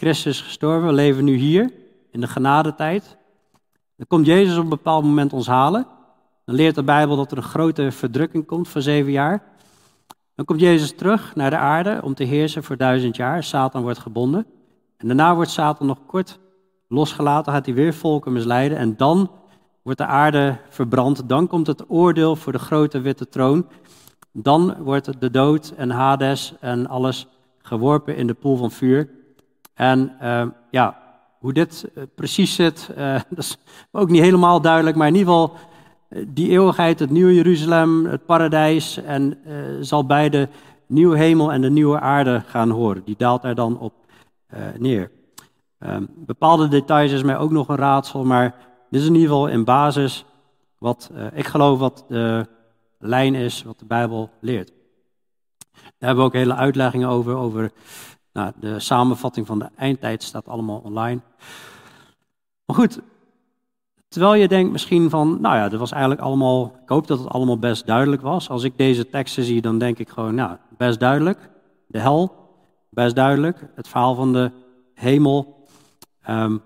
[0.00, 1.72] Christus is gestorven, we leven nu hier,
[2.10, 3.16] in de genadetijd.
[3.96, 5.86] Dan komt Jezus op een bepaald moment ons halen.
[6.44, 9.42] Dan leert de Bijbel dat er een grote verdrukking komt voor zeven jaar.
[10.34, 13.42] Dan komt Jezus terug naar de aarde om te heersen voor duizend jaar.
[13.42, 14.46] Satan wordt gebonden.
[14.96, 16.38] En daarna wordt Satan nog kort
[16.88, 18.78] losgelaten, gaat hij weer volken misleiden.
[18.78, 19.30] En dan
[19.82, 21.28] wordt de aarde verbrand.
[21.28, 23.66] Dan komt het oordeel voor de grote witte troon.
[24.32, 27.26] Dan wordt de dood en Hades en alles
[27.58, 29.18] geworpen in de poel van vuur.
[29.74, 30.98] En uh, ja,
[31.38, 33.58] hoe dit uh, precies zit, uh, dat is
[33.90, 34.96] ook niet helemaal duidelijk.
[34.96, 35.56] Maar in ieder geval,
[36.26, 39.38] die eeuwigheid, het nieuwe Jeruzalem, het paradijs, en
[39.80, 40.48] zal bij de
[40.86, 43.04] nieuwe hemel en de nieuwe aarde gaan horen.
[43.04, 43.92] Die daalt er dan op
[44.78, 45.10] neer.
[45.78, 48.54] Um, bepaalde details is mij ook nog een raadsel, maar
[48.90, 50.24] dit is in ieder geval in basis
[50.78, 52.46] wat ik geloof wat de
[52.98, 54.72] lijn is, wat de Bijbel leert.
[55.72, 57.34] Daar hebben we ook hele uitleggingen over.
[57.34, 57.70] over
[58.32, 61.20] nou, de samenvatting van de eindtijd staat allemaal online.
[62.64, 63.00] Maar goed,
[64.10, 67.28] Terwijl je denkt misschien van, nou ja, dat was eigenlijk allemaal, ik hoop dat het
[67.28, 68.48] allemaal best duidelijk was.
[68.48, 71.50] Als ik deze teksten zie, dan denk ik gewoon, nou, best duidelijk.
[71.86, 72.32] De hel,
[72.88, 73.66] best duidelijk.
[73.74, 74.50] Het verhaal van de
[74.94, 75.66] hemel.
[76.28, 76.62] Um,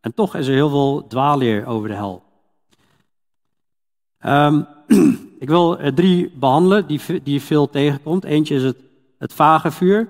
[0.00, 2.22] en toch is er heel veel dwaalleer over de hel.
[4.26, 4.66] Um,
[5.44, 8.24] ik wil er drie behandelen die, die je veel tegenkomt.
[8.24, 8.78] Eentje is het,
[9.18, 10.08] het vage vuur.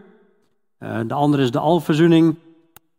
[0.84, 2.34] Uh, de andere is de alverzoening.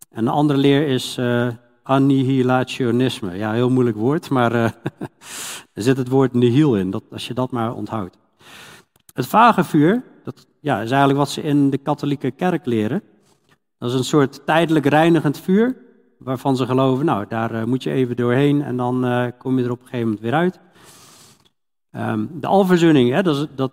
[0.09, 1.47] En de andere leer is uh,
[1.83, 3.37] annihilationisme.
[3.37, 4.63] Ja, heel moeilijk woord, maar uh,
[5.73, 8.17] er zit het woord nihil in, dat, als je dat maar onthoudt.
[9.13, 13.01] Het vage vuur, dat ja, is eigenlijk wat ze in de katholieke kerk leren.
[13.77, 15.77] Dat is een soort tijdelijk reinigend vuur,
[16.17, 19.79] waarvan ze geloven, nou, daar moet je even doorheen en dan kom je er op
[19.79, 20.59] een gegeven moment weer uit.
[21.91, 23.71] Um, de alverzoening, hè, dat, is, dat,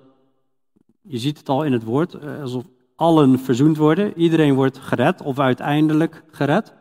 [1.03, 2.65] je ziet het al in het woord, alsof
[3.03, 4.19] allen verzoend worden.
[4.19, 6.73] Iedereen wordt gered of uiteindelijk gered.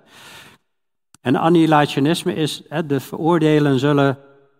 [1.22, 4.18] En annihilationisme is, hè, de veroordelen zullen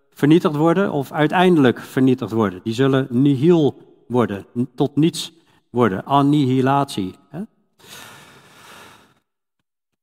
[0.10, 2.60] vernietigd worden of uiteindelijk vernietigd worden.
[2.64, 4.46] Die zullen nihil worden,
[4.76, 5.34] tot niets
[5.70, 7.16] worden, annihilatie.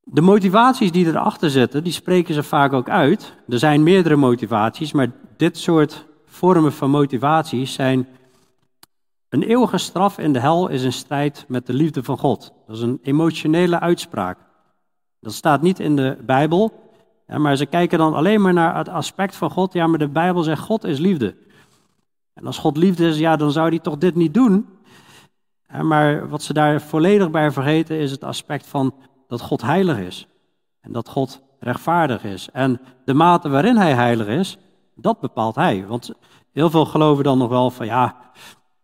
[0.03, 3.33] De motivaties die erachter zitten, die spreken ze vaak ook uit.
[3.47, 8.07] Er zijn meerdere motivaties, maar dit soort vormen van motivaties zijn
[9.29, 12.53] een eeuwige straf in de hel is een strijd met de liefde van God.
[12.67, 14.37] Dat is een emotionele uitspraak.
[15.19, 16.91] Dat staat niet in de Bijbel,
[17.25, 19.73] maar ze kijken dan alleen maar naar het aspect van God.
[19.73, 21.35] Ja, maar de Bijbel zegt God is liefde.
[22.33, 24.67] En als God liefde is, ja, dan zou hij toch dit niet doen.
[25.81, 28.93] Maar wat ze daar volledig bij vergeten is het aspect van
[29.27, 30.27] dat God heilig is.
[30.81, 32.49] En dat God rechtvaardig is.
[32.51, 34.57] En de mate waarin hij heilig is,
[34.95, 35.87] dat bepaalt hij.
[35.87, 36.11] Want
[36.51, 38.15] heel veel geloven dan nog wel van ja,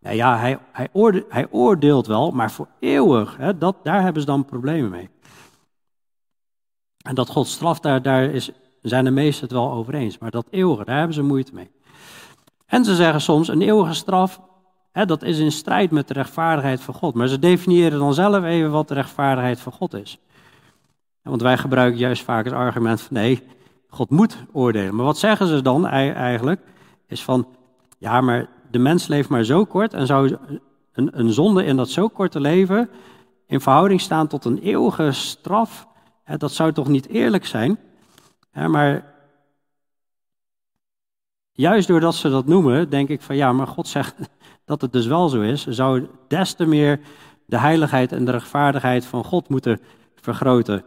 [0.06, 0.88] ja, ja hij, hij,
[1.28, 3.36] hij oordeelt wel, maar voor eeuwig.
[3.36, 5.10] Hè, dat, daar hebben ze dan problemen mee.
[7.02, 8.50] En dat God straft, daar, daar is,
[8.82, 10.18] zijn de meesten het wel over eens.
[10.18, 11.70] Maar dat eeuwige, daar hebben ze moeite mee.
[12.66, 14.40] En ze zeggen soms, een eeuwige straf,
[14.92, 17.14] hè, dat is in strijd met de rechtvaardigheid van God.
[17.14, 20.18] Maar ze definiëren dan zelf even wat de rechtvaardigheid van God is.
[21.22, 23.42] Want wij gebruiken juist vaak het argument van nee,
[23.88, 24.94] God moet oordelen.
[24.94, 26.60] Maar wat zeggen ze dan eigenlijk?
[27.06, 27.46] Is van,
[27.98, 30.36] ja, maar de mens leeft maar zo kort en zou
[30.92, 32.88] een, een zonde in dat zo korte leven
[33.46, 35.86] in verhouding staan tot een eeuwige straf,
[36.36, 37.78] dat zou toch niet eerlijk zijn?
[38.52, 39.14] Maar
[41.52, 44.14] juist doordat ze dat noemen, denk ik van ja, maar God zegt
[44.64, 47.00] dat het dus wel zo is, zou des te meer
[47.46, 49.80] de heiligheid en de rechtvaardigheid van God moeten
[50.14, 50.84] vergroten.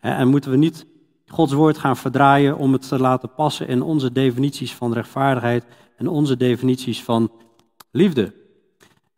[0.00, 0.86] En moeten we niet
[1.26, 5.64] Gods woord gaan verdraaien om het te laten passen in onze definities van rechtvaardigheid
[5.96, 7.30] en onze definities van
[7.90, 8.32] liefde.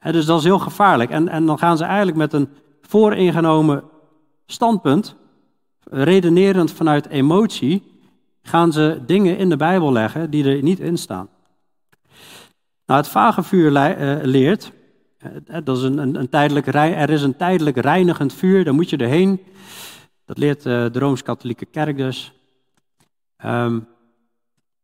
[0.00, 1.10] dus dat is heel gevaarlijk.
[1.10, 2.48] En, en dan gaan ze eigenlijk met een
[2.80, 3.82] vooringenomen
[4.46, 5.16] standpunt,
[5.84, 7.82] redenerend vanuit emotie,
[8.42, 11.28] gaan ze dingen in de Bijbel leggen die er niet in staan.
[12.86, 14.72] Nou, het vage vuur eh, leert,
[15.64, 19.40] dat is een, een, tijdelijk, er is een tijdelijk reinigend vuur, daar moet je erheen.
[20.24, 22.32] Dat leert eh, de Rooms-Katholieke Kerk dus.
[23.36, 23.80] Ehm,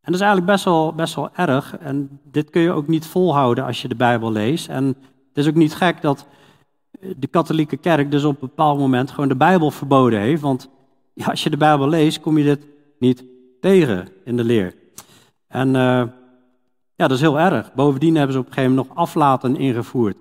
[0.00, 1.76] en dat is eigenlijk best wel, best wel erg.
[1.78, 4.68] En dit kun je ook niet volhouden als je de Bijbel leest.
[4.68, 4.96] En het
[5.34, 6.26] is ook niet gek dat
[7.16, 10.42] de katholieke kerk dus op een bepaald moment gewoon de Bijbel verboden heeft.
[10.42, 10.68] Want
[11.14, 12.66] ja, als je de Bijbel leest, kom je dit
[12.98, 13.24] niet
[13.60, 14.74] tegen in de leer.
[15.46, 16.02] En uh,
[16.94, 17.74] ja, dat is heel erg.
[17.74, 20.16] Bovendien hebben ze op een gegeven moment nog aflaten ingevoerd.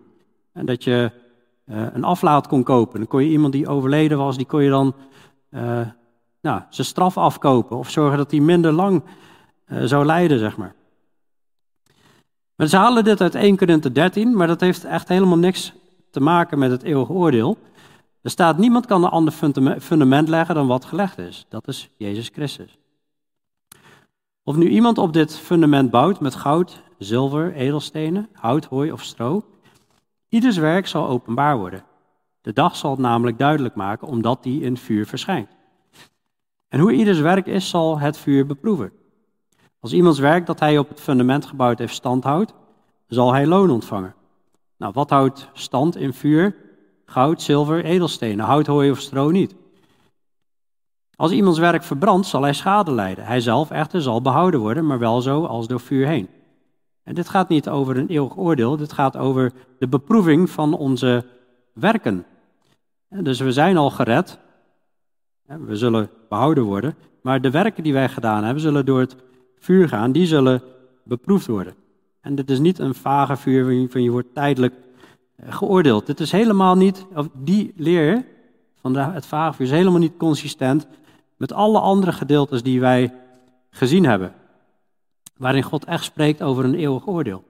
[0.53, 1.11] En dat je
[1.65, 2.99] uh, een aflaat kon kopen.
[2.99, 4.95] Dan kon je iemand die overleden was, die kon je dan
[6.41, 7.77] nou, zijn straf afkopen.
[7.77, 9.03] Of zorgen dat hij minder lang
[9.69, 10.75] zou lijden, zeg maar.
[12.55, 15.73] Maar ze halen dit uit 1 Korinthe 13, maar dat heeft echt helemaal niks
[16.11, 17.57] te maken met het eeuwige oordeel.
[18.21, 19.33] Er staat, niemand kan een ander
[19.79, 21.45] fundament leggen dan wat gelegd is.
[21.49, 22.77] Dat is Jezus Christus.
[24.43, 29.43] Of nu iemand op dit fundament bouwt met goud, zilver, edelstenen, hout, hooi of stro,
[30.29, 31.83] ieders werk zal openbaar worden.
[32.41, 35.49] De dag zal het namelijk duidelijk maken, omdat die in vuur verschijnt.
[36.67, 38.91] En hoe ieders werk is, zal het vuur beproeven.
[39.79, 42.53] Als iemands werk dat hij op het fundament gebouwd heeft stand houdt,
[43.07, 44.15] zal hij loon ontvangen.
[44.77, 46.55] Nou, wat houdt stand in vuur?
[47.05, 49.55] Goud, zilver, edelstenen, hout, hooi of stro niet.
[51.15, 53.25] Als iemands werk verbrandt, zal hij schade lijden.
[53.25, 56.29] Hij zelf echter zal behouden worden, maar wel zo als door vuur heen.
[57.03, 61.25] En dit gaat niet over een eeuwig oordeel, dit gaat over de beproeving van onze
[61.73, 62.25] werken.
[63.09, 64.39] Dus we zijn al gered,
[65.45, 69.15] we zullen behouden worden, maar de werken die wij gedaan hebben, zullen door het
[69.59, 70.61] vuur gaan, die zullen
[71.03, 71.75] beproefd worden.
[72.21, 74.73] En dit is niet een vage vuur van je wordt tijdelijk
[75.35, 76.05] eh, geoordeeld.
[76.05, 78.25] Dit is helemaal niet, of die leer
[78.81, 80.87] van het vage vuur is helemaal niet consistent
[81.37, 83.13] met alle andere gedeeltes die wij
[83.69, 84.33] gezien hebben.
[85.37, 87.43] Waarin God echt spreekt over een eeuwig oordeel.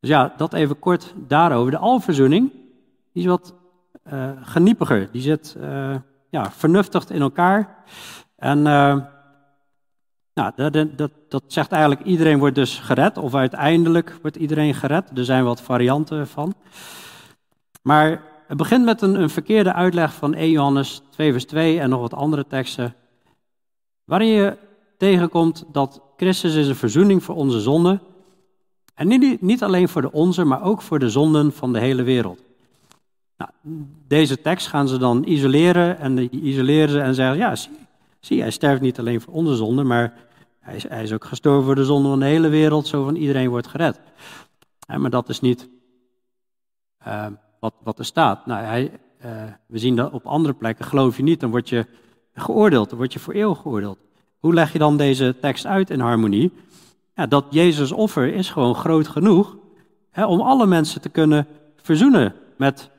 [0.00, 1.70] Dus ja, dat even kort daarover.
[1.70, 2.50] De alverzoening,
[3.12, 3.54] die is wat
[4.12, 5.08] uh, geniepiger.
[5.12, 5.96] Die zit uh,
[6.30, 7.84] ja, vernuftig in elkaar.
[8.36, 8.66] En
[10.36, 15.18] nou, dat, dat, dat, zegt eigenlijk iedereen wordt dus gered, of uiteindelijk wordt iedereen gered.
[15.18, 16.54] Er zijn wat varianten van.
[17.82, 21.90] Maar het begint met een, een verkeerde uitleg van 1 Johannes 2 vers 2 en
[21.90, 22.94] nog wat andere teksten.
[24.04, 24.56] Waarin je
[24.98, 28.00] tegenkomt dat Christus is een verzoening voor onze zonden.
[28.94, 32.02] En niet, niet alleen voor de onze, maar ook voor de zonden van de hele
[32.02, 32.42] wereld.
[33.36, 33.50] Nou,
[34.08, 37.85] deze tekst gaan ze dan isoleren en isoleren ze en zeggen, ja, zie,
[38.26, 40.14] zie, hij sterft niet alleen voor onze zonden, maar
[40.60, 43.14] hij is, hij is ook gestorven voor de zonde van de hele wereld, zo van
[43.14, 44.00] iedereen wordt gered.
[44.86, 45.68] maar dat is niet
[47.06, 47.26] uh,
[47.60, 48.46] wat, wat er staat.
[48.46, 49.30] Nou, hij, uh,
[49.66, 51.86] we zien dat op andere plekken, geloof je niet, dan word je
[52.34, 53.98] geoordeeld, dan word je voor eeuwig geoordeeld.
[54.38, 56.52] hoe leg je dan deze tekst uit in harmonie?
[57.14, 59.56] Ja, dat Jezus offer is gewoon groot genoeg
[60.10, 61.46] hè, om alle mensen te kunnen
[61.76, 62.90] verzoenen met,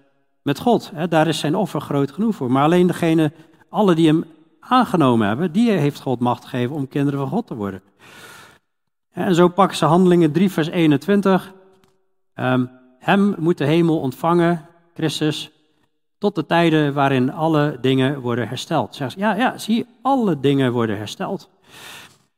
[0.42, 0.92] met God.
[0.94, 1.08] Hè.
[1.08, 2.52] Daar is zijn offer groot genoeg voor.
[2.52, 3.32] Maar alleen degene,
[3.70, 4.26] alle die hem
[4.68, 7.82] aangenomen hebben, die heeft God macht gegeven om kinderen van God te worden.
[9.12, 11.54] En zo pakken ze handelingen 3 vers 21.
[12.34, 12.66] Ehm,
[13.00, 15.52] hem moet de hemel ontvangen, Christus,
[16.18, 18.96] tot de tijden waarin alle dingen worden hersteld.
[18.96, 21.50] Zeg, ja, ja, zie, alle dingen worden hersteld.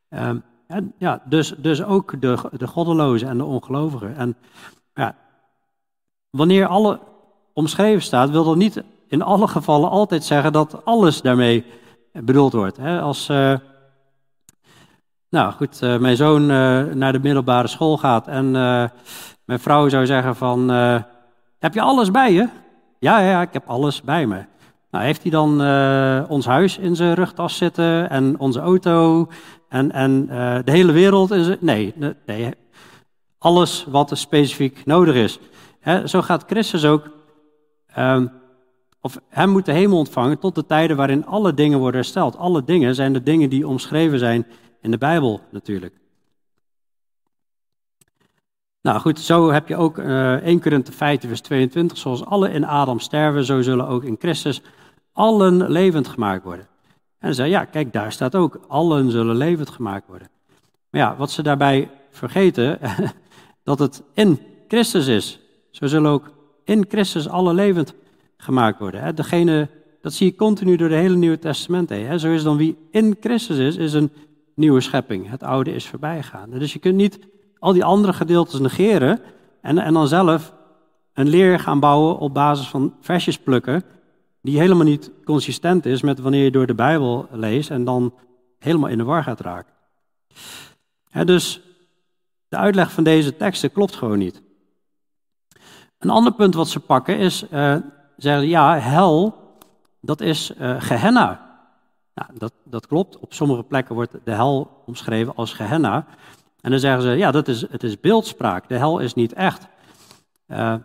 [0.09, 4.15] Um, en, ja, dus, dus ook de, de goddelozen en de ongelovigen.
[4.15, 4.35] En
[4.93, 5.15] ja,
[6.29, 6.99] wanneer alle
[7.53, 11.65] omschreven staat, wil dat niet in alle gevallen altijd zeggen dat alles daarmee
[12.11, 12.77] bedoeld wordt.
[12.77, 13.01] Hè?
[13.01, 13.55] Als, uh,
[15.29, 18.51] nou goed, uh, mijn zoon uh, naar de middelbare school gaat en
[19.45, 20.69] mijn vrouw zou zeggen van,
[21.59, 22.47] heb je alles bij je?
[22.99, 24.45] Ja, ja, ik heb alles bij me.
[24.91, 25.49] Nou, heeft hij dan
[26.27, 29.27] ons huis in zijn rugtas zitten en onze auto
[29.69, 30.25] en, en
[30.65, 31.57] de hele wereld in zijn...
[31.61, 31.93] Nee,
[32.25, 32.53] nee,
[33.37, 35.39] alles wat er specifiek nodig is.
[35.79, 37.09] He, zo gaat Christus ook,
[37.97, 38.31] um,
[39.01, 42.37] of hem moet de hemel ontvangen tot de tijden waarin alle dingen worden hersteld.
[42.37, 44.45] Alle dingen zijn de dingen die omschreven zijn
[44.81, 45.99] in de Bijbel natuurlijk.
[48.81, 51.97] Nou goed, zo heb je ook uh, 1 Korinthe 15 vers 22.
[51.97, 54.61] Zoals alle in Adam sterven, zo zullen ook in Christus
[55.13, 56.67] allen levend gemaakt worden.
[57.19, 60.29] En ze zei, ja, kijk, daar staat ook, allen zullen levend gemaakt worden.
[60.89, 62.79] Maar ja, wat ze daarbij vergeten,
[63.63, 65.39] dat het in Christus is.
[65.71, 66.31] Zo zullen ook
[66.63, 67.93] in Christus alle levend
[68.41, 69.15] gemaakt worden.
[69.15, 69.69] Degene,
[70.01, 71.93] dat zie je continu door de hele Nieuwe Testament.
[72.17, 74.11] Zo is dan wie in Christus is, is een
[74.55, 75.29] nieuwe schepping.
[75.29, 76.49] Het oude is voorbijgaan.
[76.49, 77.19] Dus je kunt niet
[77.59, 79.19] al die andere gedeeltes negeren
[79.61, 80.53] en, en dan zelf
[81.13, 83.83] een leer gaan bouwen op basis van versjes plukken,
[84.41, 88.13] die helemaal niet consistent is met wanneer je door de Bijbel leest en dan
[88.59, 89.73] helemaal in de war gaat raken.
[91.25, 91.61] dus
[92.47, 94.41] de uitleg van deze teksten klopt gewoon niet.
[95.97, 97.75] Een ander punt wat ze pakken is, uh,
[98.21, 99.35] zeggen ja, hel,
[99.99, 101.47] dat is uh, Gehenna.
[102.15, 103.19] Nou, dat, dat klopt.
[103.19, 106.05] Op sommige plekken wordt de hel omschreven als Gehenna.
[106.61, 108.69] En dan zeggen ze, ja, dat is, het is beeldspraak.
[108.69, 109.67] De hel is niet echt.
[110.47, 110.75] Uh,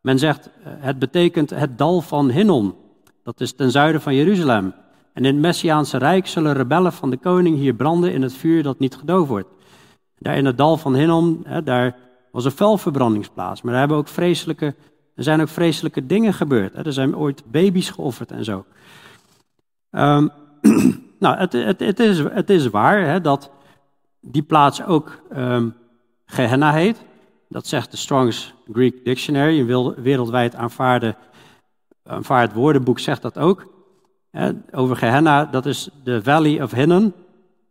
[0.00, 2.76] men zegt, het betekent het dal van Hinnom.
[3.22, 4.74] Dat is ten zuiden van Jeruzalem.
[5.12, 8.62] En in het Messiaanse Rijk zullen rebellen van de koning hier branden in het vuur
[8.62, 9.48] dat niet gedoofd wordt.
[10.18, 11.96] Daar in het dal van Hinnom, daar
[12.32, 13.62] was een vuilverbrandingsplaats.
[13.62, 14.74] Maar daar hebben ook vreselijke,
[15.14, 16.74] er zijn ook vreselijke dingen gebeurd.
[16.74, 16.84] Hè.
[16.84, 18.64] Er zijn ooit baby's geofferd en zo.
[19.90, 20.30] Um,
[21.18, 23.50] nou, het, het, het, is, het is waar hè, dat
[24.20, 25.74] die plaats ook um,
[26.26, 27.02] Gehenna heet.
[27.48, 31.16] Dat zegt de Strong's Greek Dictionary, een wereldwijd aanvaarde,
[32.04, 33.70] aanvaard woordenboek zegt dat ook.
[34.70, 37.12] over Gehenna, dat is de Valley of Hinnom.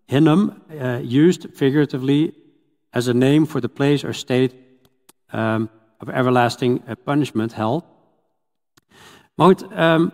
[0.05, 2.33] Hinnom, uh, used figuratively
[2.89, 4.53] as a name for the place or state
[5.33, 5.69] um,
[6.02, 7.82] of everlasting uh, punishment, hell.
[9.34, 10.12] Maar goed, um,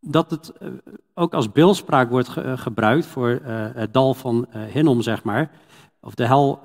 [0.00, 0.68] dat het uh,
[1.14, 3.40] ook als beeldspraak wordt ge uh, gebruikt voor
[3.74, 5.50] het dal van Hinnom, zeg maar.
[6.00, 6.60] Of de hel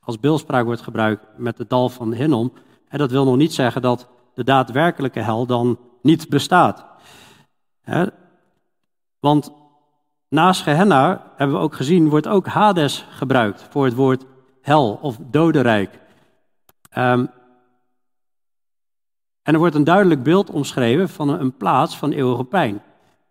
[0.00, 2.52] als beeldspraak wordt gebruikt met het dal van Hinnom.
[2.88, 6.84] Dat wil nog niet zeggen dat de daadwerkelijke hel dan niet bestaat.
[7.82, 8.06] Hè?
[9.20, 9.52] Want
[10.28, 14.24] naast Gehenna, hebben we ook gezien, wordt ook Hades gebruikt voor het woord
[14.60, 16.00] hel of dodenrijk.
[16.98, 17.30] Um,
[19.42, 22.82] en er wordt een duidelijk beeld omschreven van een, plaats van eeuwige pijn.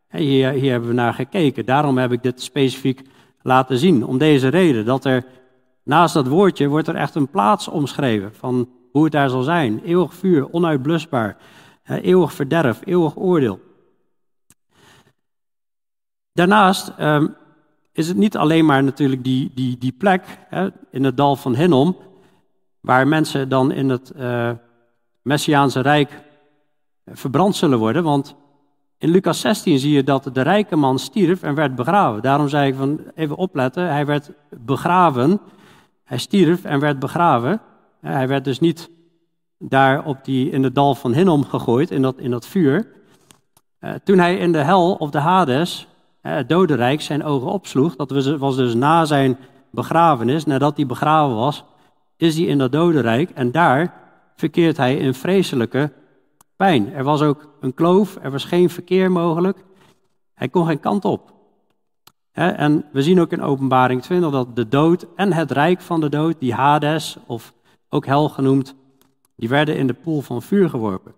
[0.09, 1.65] Hier, hier hebben we naar gekeken.
[1.65, 3.01] Daarom heb ik dit specifiek
[3.41, 4.05] laten zien.
[4.05, 5.25] Om deze reden, dat er
[5.83, 9.81] naast dat woordje wordt er echt een plaats omschreven van hoe het daar zal zijn.
[9.83, 11.37] Eeuwig vuur, onuitblusbaar,
[11.83, 13.59] eeuwig verderf, eeuwig oordeel.
[16.33, 17.35] Daarnaast um,
[17.91, 21.55] is het niet alleen maar natuurlijk die, die, die plek hè, in het dal van
[21.55, 21.97] Hinnom,
[22.81, 24.51] waar mensen dan in het uh,
[25.21, 26.21] Messiaanse Rijk
[27.05, 28.03] verbrand zullen worden.
[28.03, 28.35] Want
[28.97, 32.21] in Lucas 16 zie je dat de rijke man stierf en werd begraven.
[32.21, 35.39] Daarom zei ik van even opletten, hij werd begraven.
[36.03, 37.61] Hij stierf en werd begraven.
[38.01, 38.89] Hij werd dus niet
[39.57, 42.87] daar op die, in het dal van Hinnom gegooid, in dat, in dat vuur.
[44.03, 45.87] Toen hij in de hel of de Hades,
[46.21, 49.37] uh, het dodenrijk, zijn ogen opsloeg, dat was dus na zijn
[49.71, 51.63] begrafenis, nadat hij begraven was,
[52.21, 53.93] is hij in dat dodenrijk en daar
[54.35, 55.91] verkeert hij in vreselijke
[56.55, 56.93] pijn.
[56.93, 59.63] Er was ook een kloof, er was geen verkeer mogelijk.
[60.33, 61.33] Hij kon geen kant op.
[62.31, 66.09] En we zien ook in Openbaring 20 dat de dood en het rijk van de
[66.09, 67.53] dood, die Hades, of
[67.89, 68.75] ook hel genoemd,
[69.35, 71.13] die werden in de poel van vuur geworpen.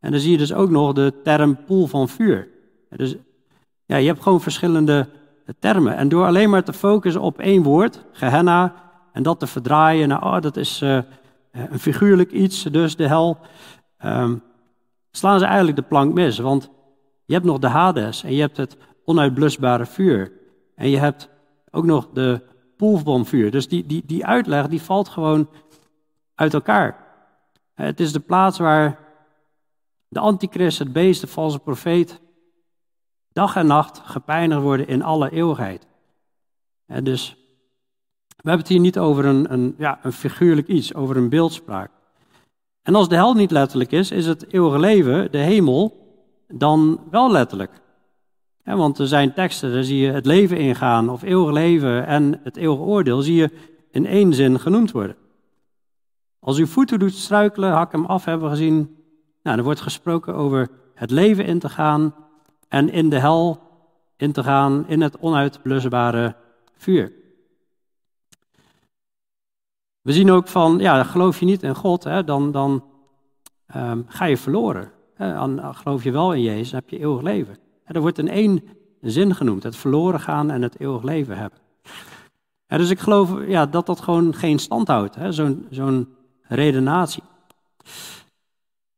[0.00, 2.48] En dan zie je dus ook nog de term poel van vuur.
[2.90, 3.16] Dus
[3.84, 5.08] ja, je hebt gewoon verschillende
[5.58, 5.96] termen.
[5.96, 8.85] En door alleen maar te focussen op één woord, Gehenna,
[9.16, 10.98] en dat te verdraaien, nou, oh, dat is uh,
[11.50, 13.38] een figuurlijk iets, dus de hel,
[14.04, 14.42] um,
[15.10, 16.38] slaan ze eigenlijk de plank mis.
[16.38, 16.70] Want
[17.24, 20.32] je hebt nog de Hades en je hebt het onuitblusbare vuur.
[20.74, 21.28] En je hebt
[21.70, 22.42] ook nog de
[22.76, 23.50] poelbomvuur.
[23.50, 25.48] Dus die, die, die uitleg die valt gewoon
[26.34, 27.04] uit elkaar.
[27.74, 28.98] Het is de plaats waar
[30.08, 32.20] de antichrist, het beest, de valse profeet,
[33.32, 35.86] dag en nacht gepijnigd worden in alle eeuwigheid.
[37.02, 37.45] dus
[38.46, 41.90] we hebben het hier niet over een, een, ja, een figuurlijk iets, over een beeldspraak.
[42.82, 46.06] En als de hel niet letterlijk is, is het eeuwige leven, de hemel,
[46.48, 47.70] dan wel letterlijk.
[48.64, 52.56] want er zijn teksten, daar zie je het leven ingaan, of eeuwig leven en het
[52.56, 53.50] eeuwige oordeel, zie je
[53.90, 55.16] in één zin genoemd worden.
[56.38, 58.96] Als uw voeten doet struikelen, hak hem af, hebben we gezien.
[59.42, 62.14] Nou, er wordt gesproken over het leven in te gaan
[62.68, 63.60] en in de hel
[64.16, 66.36] in te gaan, in het onuitblusbare
[66.76, 67.24] vuur.
[70.06, 72.84] We zien ook van, ja, geloof je niet in God, hè, dan, dan
[73.76, 74.90] um, ga je verloren.
[75.16, 77.58] Dan geloof je wel in Jezus, heb je eeuwig leven.
[77.84, 78.62] Er wordt in één
[79.00, 81.58] zin genoemd, het verloren gaan en het eeuwig leven hebben.
[82.66, 87.22] dus ik geloof ja, dat dat gewoon geen stand houdt, zo'n zo'n redenatie.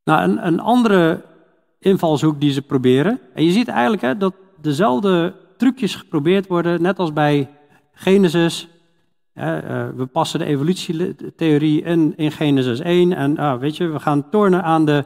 [0.04, 1.24] Nou, een, een, andere
[1.78, 6.98] invalshoek die ze proberen, en je ziet eigenlijk hè, dat dezelfde trucjes geprobeerd worden, net
[6.98, 7.50] als bij
[7.92, 8.68] Genesis.
[9.38, 14.30] Uh, we passen de evolutietheorie in, in Genesis 1 en uh, weet je, we gaan
[14.30, 15.04] tornen aan de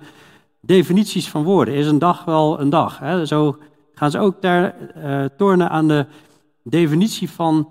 [0.60, 1.74] definities van woorden.
[1.74, 2.98] Is een dag wel een dag?
[2.98, 3.26] Hè?
[3.26, 3.56] Zo
[3.94, 6.06] gaan ze ook ter, uh, tornen aan de
[6.62, 7.68] definitie van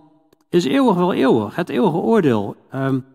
[0.49, 1.55] is eeuwig wel eeuwig?
[1.55, 2.55] Het eeuwige oordeel.
[2.73, 3.05] Um,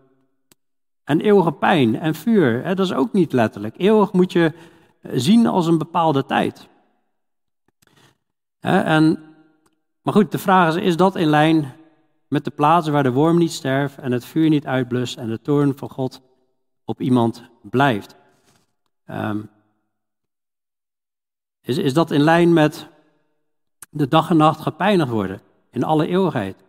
[1.03, 2.63] en eeuwige pijn en vuur.
[2.63, 2.75] Hè?
[2.75, 3.75] Dat is ook niet letterlijk.
[3.77, 4.53] Eeuwig moet je
[5.01, 6.67] zien als een bepaalde tijd.
[8.59, 8.79] Hè?
[8.79, 9.19] En,
[10.01, 11.73] maar goed, de vraag is, is dat in lijn
[12.27, 15.41] met de plaatsen waar de worm niet sterft en het vuur niet uitblust en de
[15.41, 16.21] toorn van God
[16.85, 18.15] op iemand blijft?
[19.09, 19.49] Um,
[21.61, 22.87] is, is dat in lijn met
[23.89, 26.63] de dag en nacht gepijnigd worden in alle eeuwigheid?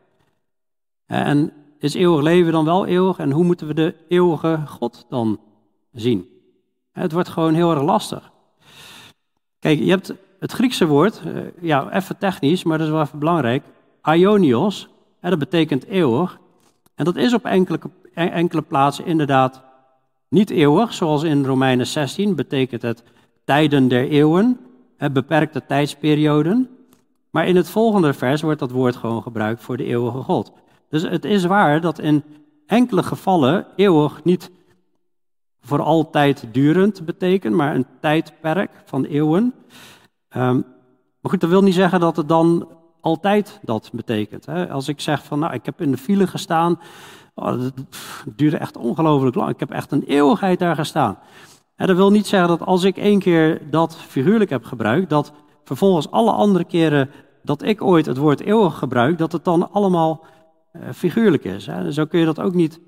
[1.07, 3.19] En is eeuwig leven dan wel eeuwig?
[3.19, 5.41] En hoe moeten we de eeuwige God dan
[5.93, 6.29] zien?
[6.93, 8.33] Het wordt gewoon heel erg lastig.
[9.59, 13.19] Kijk, je hebt het Griekse woord, eh, ja, even technisch, maar dat is wel even
[13.19, 13.65] belangrijk.
[14.01, 14.89] Aionios,
[15.21, 16.39] dat betekent eeuwig.
[16.95, 17.79] En dat is op enkele,
[18.15, 19.63] enkele plaatsen inderdaad
[20.29, 23.03] niet eeuwig, zoals in Romeinen 16 betekent het
[23.45, 24.61] tijden der eeuwen
[25.13, 26.69] beperkte tijdsperioden.
[27.31, 30.53] Maar in het volgende vers wordt dat woord gewoon gebruikt voor de eeuwige God.
[30.89, 32.23] Dus het is waar dat in
[32.67, 34.51] enkele gevallen eeuwig niet
[35.61, 39.55] voor altijd durend betekent, maar een tijdperk van eeuwen.
[40.37, 40.65] Um,
[41.21, 42.69] maar goed, dat wil niet zeggen dat het dan
[43.01, 44.47] altijd dat betekent.
[44.47, 44.71] Hè.
[44.71, 46.81] Als ik zeg van, nou, ik heb in de file gestaan,
[47.35, 47.73] oh, dat
[48.37, 49.51] duurde echt ongelooflijk lang.
[49.51, 51.19] Ik heb echt een eeuwigheid daar gestaan.
[51.77, 55.33] En dat wil niet zeggen dat als ik één keer dat figuurlijk heb gebruikt, dat
[55.65, 57.11] vervolgens alle andere keren
[57.43, 60.25] dat ik ooit het woord eeuwig gebruik, dat het dan allemaal
[60.73, 61.67] uh, figuurlijk is.
[61.67, 61.93] Hè.
[61.93, 62.81] Zo kun je dat ook niet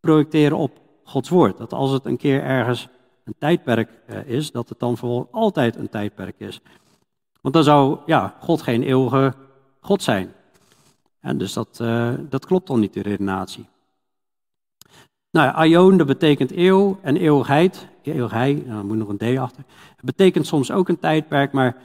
[0.00, 1.58] projecteren op Gods woord.
[1.58, 2.88] Dat als het een keer ergens
[3.24, 6.60] een tijdperk uh, is, dat het dan voor altijd een tijdperk is.
[7.40, 9.34] Want dan zou ja, God geen eeuwige
[9.80, 10.32] God zijn.
[11.20, 13.66] En dus dat, uh, dat klopt dan niet, de redenatie.
[15.30, 17.86] Nou aion, dat betekent eeuw en eeuwigheid.
[18.02, 19.64] Eeuwigheid, nou, moet nog een D achter.
[19.96, 21.76] Het betekent soms ook een tijdperk, maar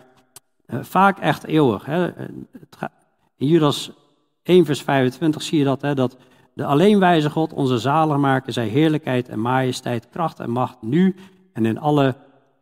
[0.67, 1.85] uh, vaak echt eeuwig.
[1.85, 2.11] Hè.
[3.37, 3.91] In Judas
[4.43, 6.17] 1 vers 25 zie je dat, hè, dat
[6.53, 11.15] de alleenwijze God, onze zaligmaker, zij heerlijkheid en majesteit, kracht en macht, nu
[11.53, 12.15] en in alle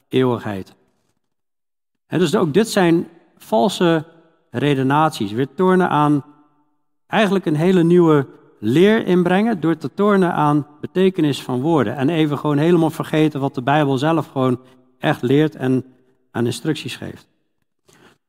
[0.07, 0.75] eeuwigheid.
[2.11, 3.07] En dus ook dit zijn
[3.37, 4.05] valse
[4.49, 5.31] redenaties.
[5.31, 6.23] Weer tornen aan
[7.07, 8.27] eigenlijk een hele nieuwe
[8.59, 11.95] leer inbrengen door te tornen aan betekenis van woorden.
[11.95, 14.59] En even gewoon helemaal vergeten wat de Bijbel zelf gewoon
[14.99, 15.85] echt leert en
[16.31, 17.27] aan instructies geeft.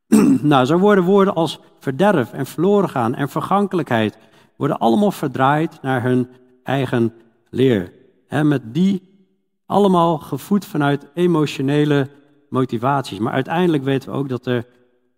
[0.43, 4.19] nou, zo worden woorden als verderf en verloren gaan en vergankelijkheid
[4.57, 6.29] worden allemaal verdraaid naar hun
[6.63, 7.13] eigen
[7.51, 7.93] leer.
[8.27, 9.03] He, met die
[9.67, 12.09] allemaal gevoed vanuit emotionele
[12.53, 13.19] motivaties.
[13.19, 14.67] Maar uiteindelijk weten we ook dat er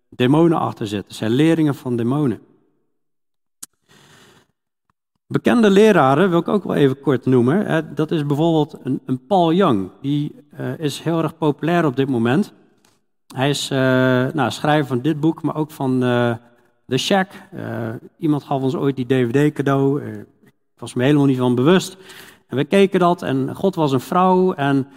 [0.09, 1.15] demonen achter zitten.
[1.15, 2.39] Zijn leringen van demonen.
[5.27, 7.91] Bekende leraren wil ik ook wel even kort noemen.
[7.95, 9.89] Dat is bijvoorbeeld een, een Paul Young.
[10.01, 12.53] Die uh, is heel erg populair op dit moment.
[13.35, 13.77] Hij is uh,
[14.33, 16.35] nou, schrijver van dit boek, maar ook van uh,
[16.87, 17.31] The Shack.
[18.17, 20.01] iemand gaf ons ooit die DVD cadeau.
[20.45, 21.97] ik was me helemaal niet van bewust.
[22.47, 24.53] En we keken dat en God was een vrouw.
[24.53, 24.87] En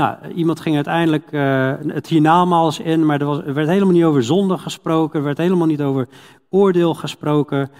[0.00, 4.04] Nou, iemand ging uiteindelijk uh, het hiernamaals in, maar er, was, er werd helemaal niet
[4.04, 6.08] over zonde gesproken, er werd helemaal niet over
[6.48, 7.70] oordeel gesproken.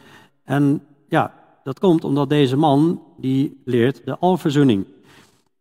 [0.44, 4.86] En ja, dat komt omdat deze man, die leert de alverzoening.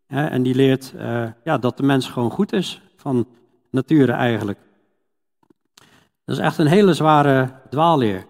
[0.07, 3.28] en die leert uh, ja, dat de mens gewoon goed is, van
[3.72, 4.60] nature eigenlijk.
[6.26, 8.26] Dat is echt een hele zware dwaalleer.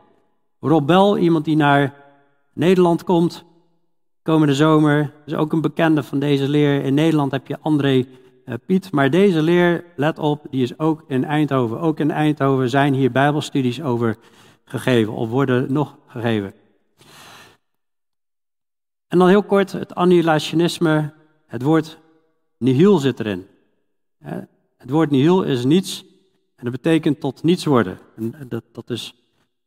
[0.59, 1.93] Rob Bell, iemand die naar
[2.53, 3.43] Nederland komt,
[4.23, 6.83] komende zomer, is ook een bekende van deze leer.
[6.83, 8.05] In Nederland heb je André
[8.45, 11.79] uh, Piet, maar deze leer, let op, die is ook in Eindhoven.
[11.79, 14.17] Ook in Eindhoven zijn hier bijbelstudies over
[14.63, 16.53] gegeven, of worden nog gegeven.
[19.07, 21.13] En dan heel kort, het annihilationisme,
[21.47, 21.99] het woord
[22.57, 23.47] nihil zit erin.
[24.77, 26.05] Het woord nihil is niets
[26.59, 27.99] en dat betekent tot niets worden.
[28.15, 29.15] En dat, dat is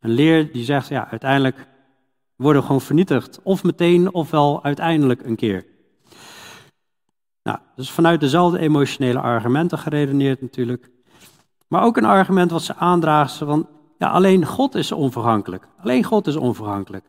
[0.00, 1.66] een leer die zegt, ja, uiteindelijk
[2.36, 3.40] worden gewoon vernietigd.
[3.42, 5.66] Of meteen, ofwel uiteindelijk een keer.
[7.42, 10.90] Nou, dus vanuit dezelfde emotionele argumenten geredeneerd natuurlijk.
[11.68, 13.68] Maar ook een argument wat ze aandragen van,
[13.98, 15.68] ja, alleen God is onvergankelijk.
[15.82, 17.04] Alleen God is onvergankelijk.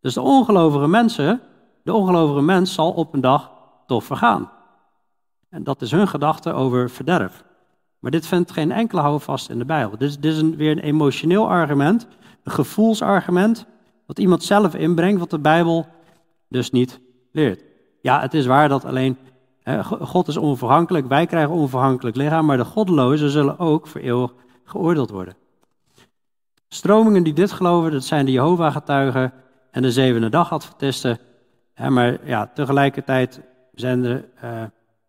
[0.00, 1.40] Dus de ongelovige mensen,
[1.82, 3.52] de ongelovige mens zal op een dag
[3.86, 4.50] toch vergaan.
[5.48, 7.44] En dat is hun gedachte over verderf.
[7.98, 9.98] Maar dit vindt geen enkele houvast in de Bijbel.
[9.98, 12.06] Dit is, dit is weer een emotioneel argument,
[12.42, 13.66] een gevoelsargument,
[14.08, 15.86] wat iemand zelf inbrengt, wat de Bijbel
[16.48, 17.00] dus niet
[17.32, 17.62] leert.
[18.00, 19.16] Ja, het is waar dat alleen
[19.62, 24.34] hè, God is onverhankelijk, wij krijgen onverhankelijk lichaam, maar de goddelozen zullen ook voor eeuwig
[24.64, 25.36] geoordeeld worden.
[26.68, 29.32] Stromingen die dit geloven, dat zijn de Jehovah-getuigen
[29.70, 31.18] en de zevende dag-adventisten.
[31.88, 33.40] Maar ja, tegelijkertijd
[33.74, 34.62] zijn er uh,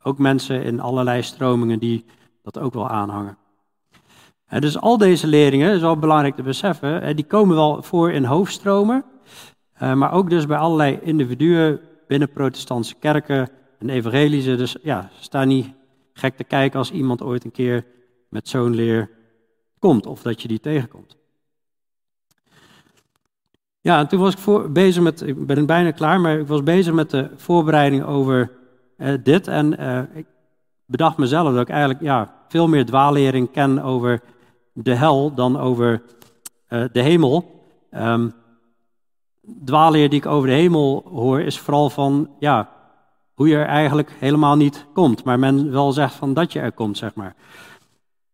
[0.03, 2.05] ook mensen in allerlei stromingen die
[2.41, 3.37] dat ook wel aanhangen.
[4.49, 9.03] Dus al deze leringen, is wel belangrijk te beseffen, die komen wel voor in hoofdstromen,
[9.73, 14.55] eh, maar ook dus bij allerlei individuen binnen protestantse kerken en evangelische.
[14.55, 15.73] Dus ja, sta niet
[16.13, 17.85] gek te kijken als iemand ooit een keer
[18.29, 19.09] met zo'n leer
[19.79, 21.17] komt of dat je die tegenkomt.
[23.81, 26.63] Ja, en toen was ik voor, bezig met, ik ben bijna klaar, maar ik was
[26.63, 28.51] bezig met de voorbereiding over
[28.97, 29.47] uh, dit.
[29.47, 30.25] En uh, ik
[30.85, 34.21] bedacht mezelf dat ik eigenlijk ja, veel meer dwaallering ken over
[34.83, 36.01] de hel dan over
[36.69, 37.63] uh, de hemel.
[37.91, 38.33] Um,
[39.65, 42.69] dwaalleer die ik over de hemel hoor is vooral van ja,
[43.33, 45.23] hoe je er eigenlijk helemaal niet komt.
[45.23, 47.35] Maar men wel zegt van dat je er komt, zeg maar.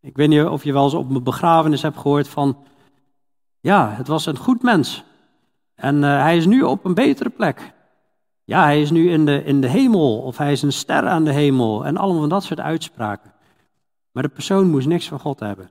[0.02, 2.58] Ik weet niet of je wel eens op mijn begrafenis hebt gehoord van
[3.60, 5.04] ja, het was een goed mens.
[5.76, 7.74] En uh, hij is nu op een betere plek.
[8.44, 11.24] Ja, hij is nu in de, in de hemel, of hij is een ster aan
[11.24, 13.34] de hemel, en allemaal van dat soort uitspraken.
[14.12, 15.70] Maar de persoon moest niks van God hebben.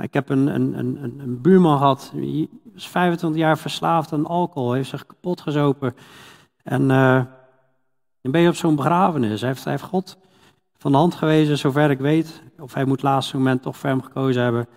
[0.00, 4.72] Ik heb een, een, een, een buurman gehad, die was 25 jaar verslaafd aan alcohol,
[4.72, 5.94] heeft zich kapot gezopen.
[6.62, 7.22] En uh,
[8.20, 9.40] dan ben je op zo'n begrafenis.
[9.40, 10.18] Hij heeft, hij God
[10.76, 12.42] van de hand gewezen, zover ik weet.
[12.58, 14.68] Of hij moet het laatste moment toch voor hem gekozen hebben.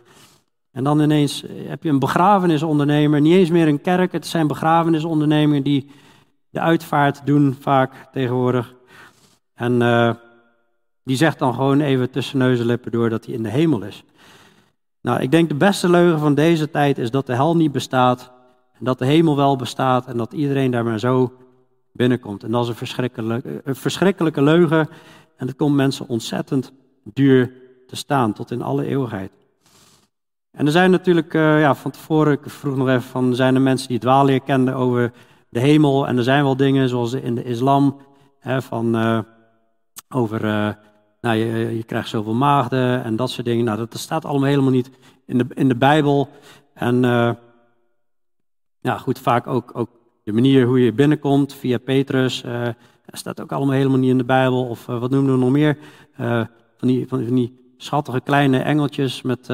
[0.71, 5.63] En dan ineens heb je een begrafenisondernemer, niet eens meer een kerk, het zijn begrafenisondernemingen
[5.63, 5.91] die
[6.49, 8.74] de uitvaart doen vaak tegenwoordig.
[9.53, 10.13] En uh,
[11.03, 13.82] die zegt dan gewoon even tussen neus en lippen door dat hij in de hemel
[13.84, 14.03] is.
[15.03, 18.31] Nou, ik denk de beste leugen van deze tijd is dat de hel niet bestaat.
[18.79, 21.33] En dat de hemel wel bestaat en dat iedereen daar maar zo
[21.91, 22.43] binnenkomt.
[22.43, 24.89] En dat is een verschrikkelijke, een verschrikkelijke leugen.
[25.37, 26.71] En het komt mensen ontzettend
[27.03, 27.53] duur
[27.87, 29.31] te staan, tot in alle eeuwigheid.
[30.51, 33.61] En er zijn natuurlijk, uh, ja, van tevoren, ik vroeg nog even van, zijn er
[33.61, 35.11] mensen die dwaalleer kenden over
[35.49, 36.07] de hemel?
[36.07, 37.97] En er zijn wel dingen, zoals in de islam,
[38.39, 39.19] hè, van, uh,
[40.09, 40.69] over, uh,
[41.24, 43.65] nou, je, je, krijgt zoveel maagden en dat soort dingen.
[43.65, 44.89] Nou, dat, staat allemaal helemaal niet
[45.26, 46.30] in de, in de Bijbel.
[46.74, 47.01] En
[48.80, 49.89] ja, goed, vaak ook, ook
[50.24, 52.41] de manier hoe je binnenkomt via Petrus,
[53.05, 54.65] dat staat ook allemaal helemaal niet in de Bijbel.
[54.65, 55.78] Of wat noemen we nog meer?
[56.78, 59.47] van, die, van, die schattige kleine engeltjes met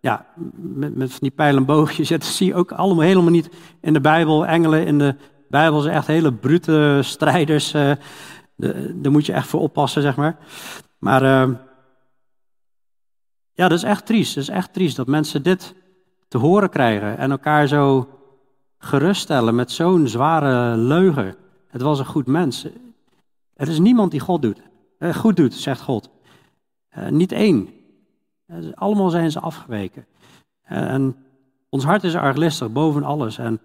[0.00, 0.26] ja,
[0.56, 2.08] met, met van die pijlenboogjes.
[2.18, 4.46] Dat zie je ook allemaal helemaal niet in de Bijbel.
[4.46, 5.14] Engelen in de
[5.48, 7.74] Bijbel zijn echt hele brute strijders.
[8.94, 10.36] Daar moet je echt voor oppassen, zeg maar.
[10.98, 11.54] Maar uh,
[13.52, 14.34] ja, dat is echt triest.
[14.34, 15.74] Dat is echt triest dat mensen dit
[16.28, 18.08] te horen krijgen en elkaar zo
[18.78, 21.34] geruststellen met zo'n zware leugen.
[21.68, 22.66] Het was een goed mens.
[23.54, 24.62] Er is niemand die God doet.
[24.98, 26.10] Eh, goed doet, zegt God.
[26.98, 27.68] Uh, niet één.
[28.74, 30.06] Allemaal zijn ze afgeweken.
[30.62, 31.16] En
[31.68, 33.38] ons hart is arglistig boven alles.
[33.38, 33.60] En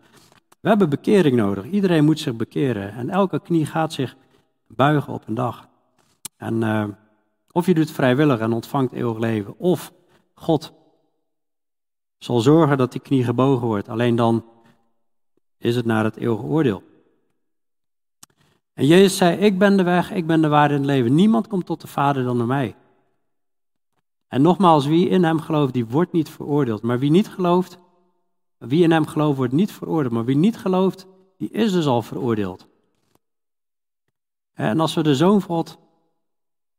[0.59, 1.65] we hebben bekering nodig.
[1.65, 2.91] Iedereen moet zich bekeren.
[2.91, 4.15] En elke knie gaat zich
[4.67, 5.67] buigen op een dag.
[6.37, 6.85] En uh,
[7.51, 9.93] of je doet vrijwillig en ontvangt eeuwig leven, of
[10.33, 10.73] God
[12.17, 13.89] zal zorgen dat die knie gebogen wordt.
[13.89, 14.45] Alleen dan
[15.57, 16.83] is het naar het eeuwige oordeel.
[18.73, 21.15] En Jezus zei, ik ben de weg, ik ben de waarde in het leven.
[21.15, 22.75] Niemand komt tot de Vader dan door mij.
[24.27, 26.81] En nogmaals, wie in hem gelooft, die wordt niet veroordeeld.
[26.81, 27.79] Maar wie niet gelooft,
[28.57, 30.13] wie in hem gelooft, wordt niet veroordeeld.
[30.13, 31.07] Maar wie niet gelooft,
[31.37, 32.67] die is dus al veroordeeld.
[34.57, 35.77] En als we de Zoon van God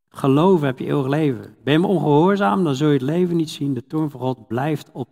[0.09, 1.57] geloven, heb je eeuwig leven.
[1.65, 3.75] Ben je me ongehoorzaam, dan zul je het leven niet zien.
[3.75, 5.09] De toorn van God blijft op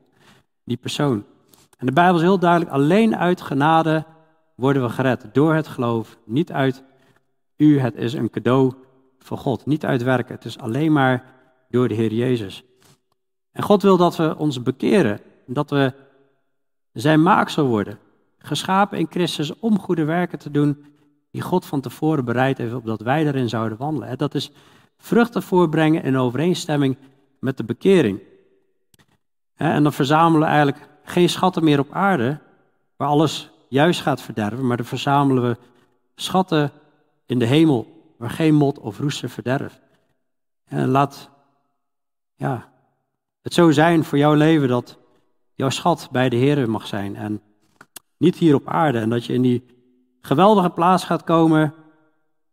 [0.65, 1.25] die persoon.
[1.79, 4.05] En de Bijbel is heel duidelijk, alleen uit genade
[4.55, 5.29] worden we gered.
[5.33, 6.83] Door het geloof, niet uit
[7.57, 8.73] u, het is een cadeau
[9.19, 9.67] van God.
[9.67, 11.25] Niet uit werken, het is alleen maar
[11.71, 12.65] door de Heer Jezus.
[13.53, 15.93] En God wil dat we ons bekeren, dat we
[16.93, 17.99] zijn maaksel worden.
[18.39, 20.96] Geschapen in Christus om goede werken te doen
[21.37, 24.19] die God van tevoren bereid heeft, opdat wij erin zouden wandelen.
[24.19, 24.51] Dat is
[24.99, 26.97] vruchten voorbrengen in overeenstemming
[27.41, 28.21] met de bekering.
[29.55, 32.39] En dan verzamelen we eigenlijk geen schatten meer op aarde,
[32.97, 35.57] waar alles juist gaat verderven, maar dan verzamelen we
[36.15, 36.73] schatten
[37.27, 39.81] in de hemel, waar geen mot of roester verderft.
[40.65, 41.31] En laat
[42.35, 42.73] ja,
[43.43, 44.99] het zo zijn voor jouw leven dat
[45.55, 47.43] jouw schat bij de Heer mag zijn en
[48.17, 48.99] niet hier op aarde.
[48.99, 49.76] En dat je in die
[50.27, 51.75] geweldige plaats gaat komen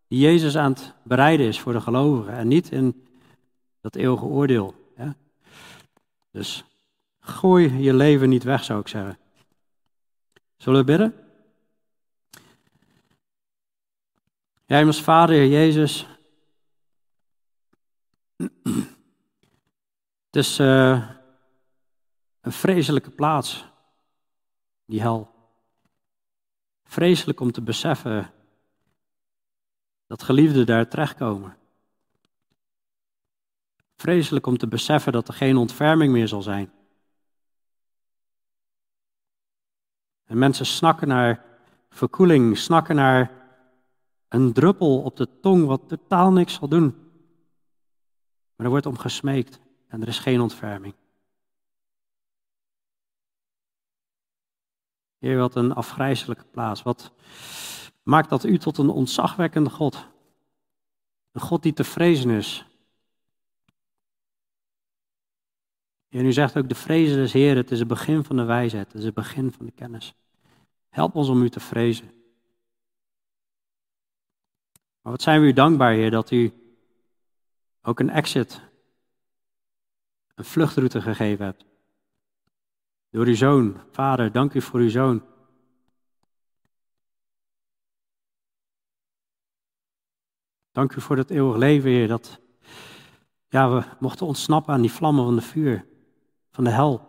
[0.08, 3.08] die Jezus aan het bereiden is voor de gelovigen en niet in
[3.82, 4.82] dat eeuwige oordeel.
[6.32, 6.64] Dus
[7.20, 9.18] gooi je leven niet weg, zou ik zeggen.
[10.58, 11.16] Zullen we bidden?
[14.66, 16.08] Jij, Vader, Jezus.
[20.26, 21.10] Het is uh,
[22.42, 23.66] een vreselijke plaats,
[24.86, 25.33] die hel.
[26.94, 28.32] Vreselijk om te beseffen
[30.08, 31.58] dat geliefden daar terechtkomen.
[33.96, 36.72] Vreselijk om te beseffen dat er geen ontferming meer zal zijn.
[40.24, 41.46] En mensen snakken naar
[41.90, 43.32] verkoeling, snakken naar
[44.28, 46.96] een druppel op de tong wat totaal niks zal doen.
[48.56, 50.94] Maar er wordt om gesmeekt en er is geen ontferming.
[55.24, 56.84] Heer, wat een afgrijzelijke plaats.
[56.84, 57.14] Wat
[58.04, 60.08] maakt dat u tot een ontzagwekkende God?
[61.32, 62.66] Een God die te vrezen is.
[66.10, 68.88] En u zegt ook, de vrezen des Heer, het is het begin van de wijsheid,
[68.88, 70.14] het is het begin van de kennis.
[70.90, 72.12] Help ons om u te vrezen.
[75.02, 76.54] Maar wat zijn we u dankbaar, Heer, dat u
[77.82, 78.62] ook een exit,
[80.36, 81.73] een vluchtroute gegeven hebt.
[83.14, 83.82] Door uw zoon.
[83.92, 85.26] Vader, dank u voor uw zoon.
[90.72, 92.40] Dank u voor het eeuwig leven, Heer, dat
[93.50, 95.86] ja, we mochten ontsnappen aan die vlammen van de vuur,
[96.52, 97.08] van de hel.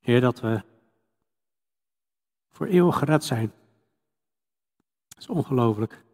[0.00, 0.62] Heer, dat we
[2.50, 3.52] voor eeuwig gered zijn.
[5.08, 6.04] Dat is ongelooflijk.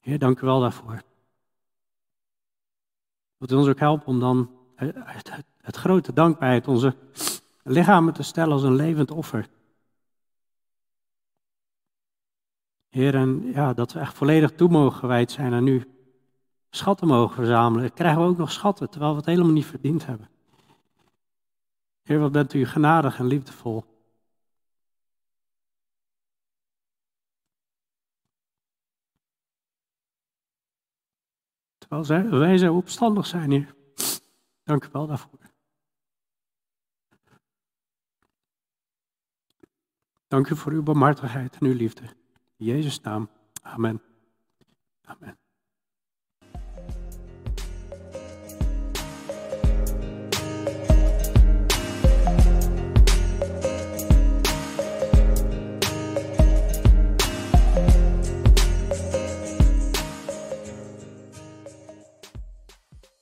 [0.00, 1.02] Heer, dank u wel daarvoor.
[3.36, 6.96] Wilt u ons ook helpen om dan het, grote dankbaarheid onze
[7.62, 9.48] lichamen te stellen als een levend offer.
[12.88, 15.84] Heer, en ja, dat we echt volledig toe mogen gewijd zijn aan u.
[16.70, 17.92] Schatten mogen verzamelen.
[17.92, 20.28] Krijgen we ook nog schatten, terwijl we het helemaal niet verdiend hebben.
[22.02, 23.84] Heer, wat bent u genadig en liefdevol.
[31.78, 33.74] Terwijl wij zo opstandig zijn, Heer.
[34.64, 35.38] Dank u wel daarvoor.
[40.28, 42.02] Dank u voor uw barmhartigheid en uw liefde.
[42.56, 43.30] In Jezus' naam.
[43.62, 44.02] Amen.
[45.02, 45.38] Amen.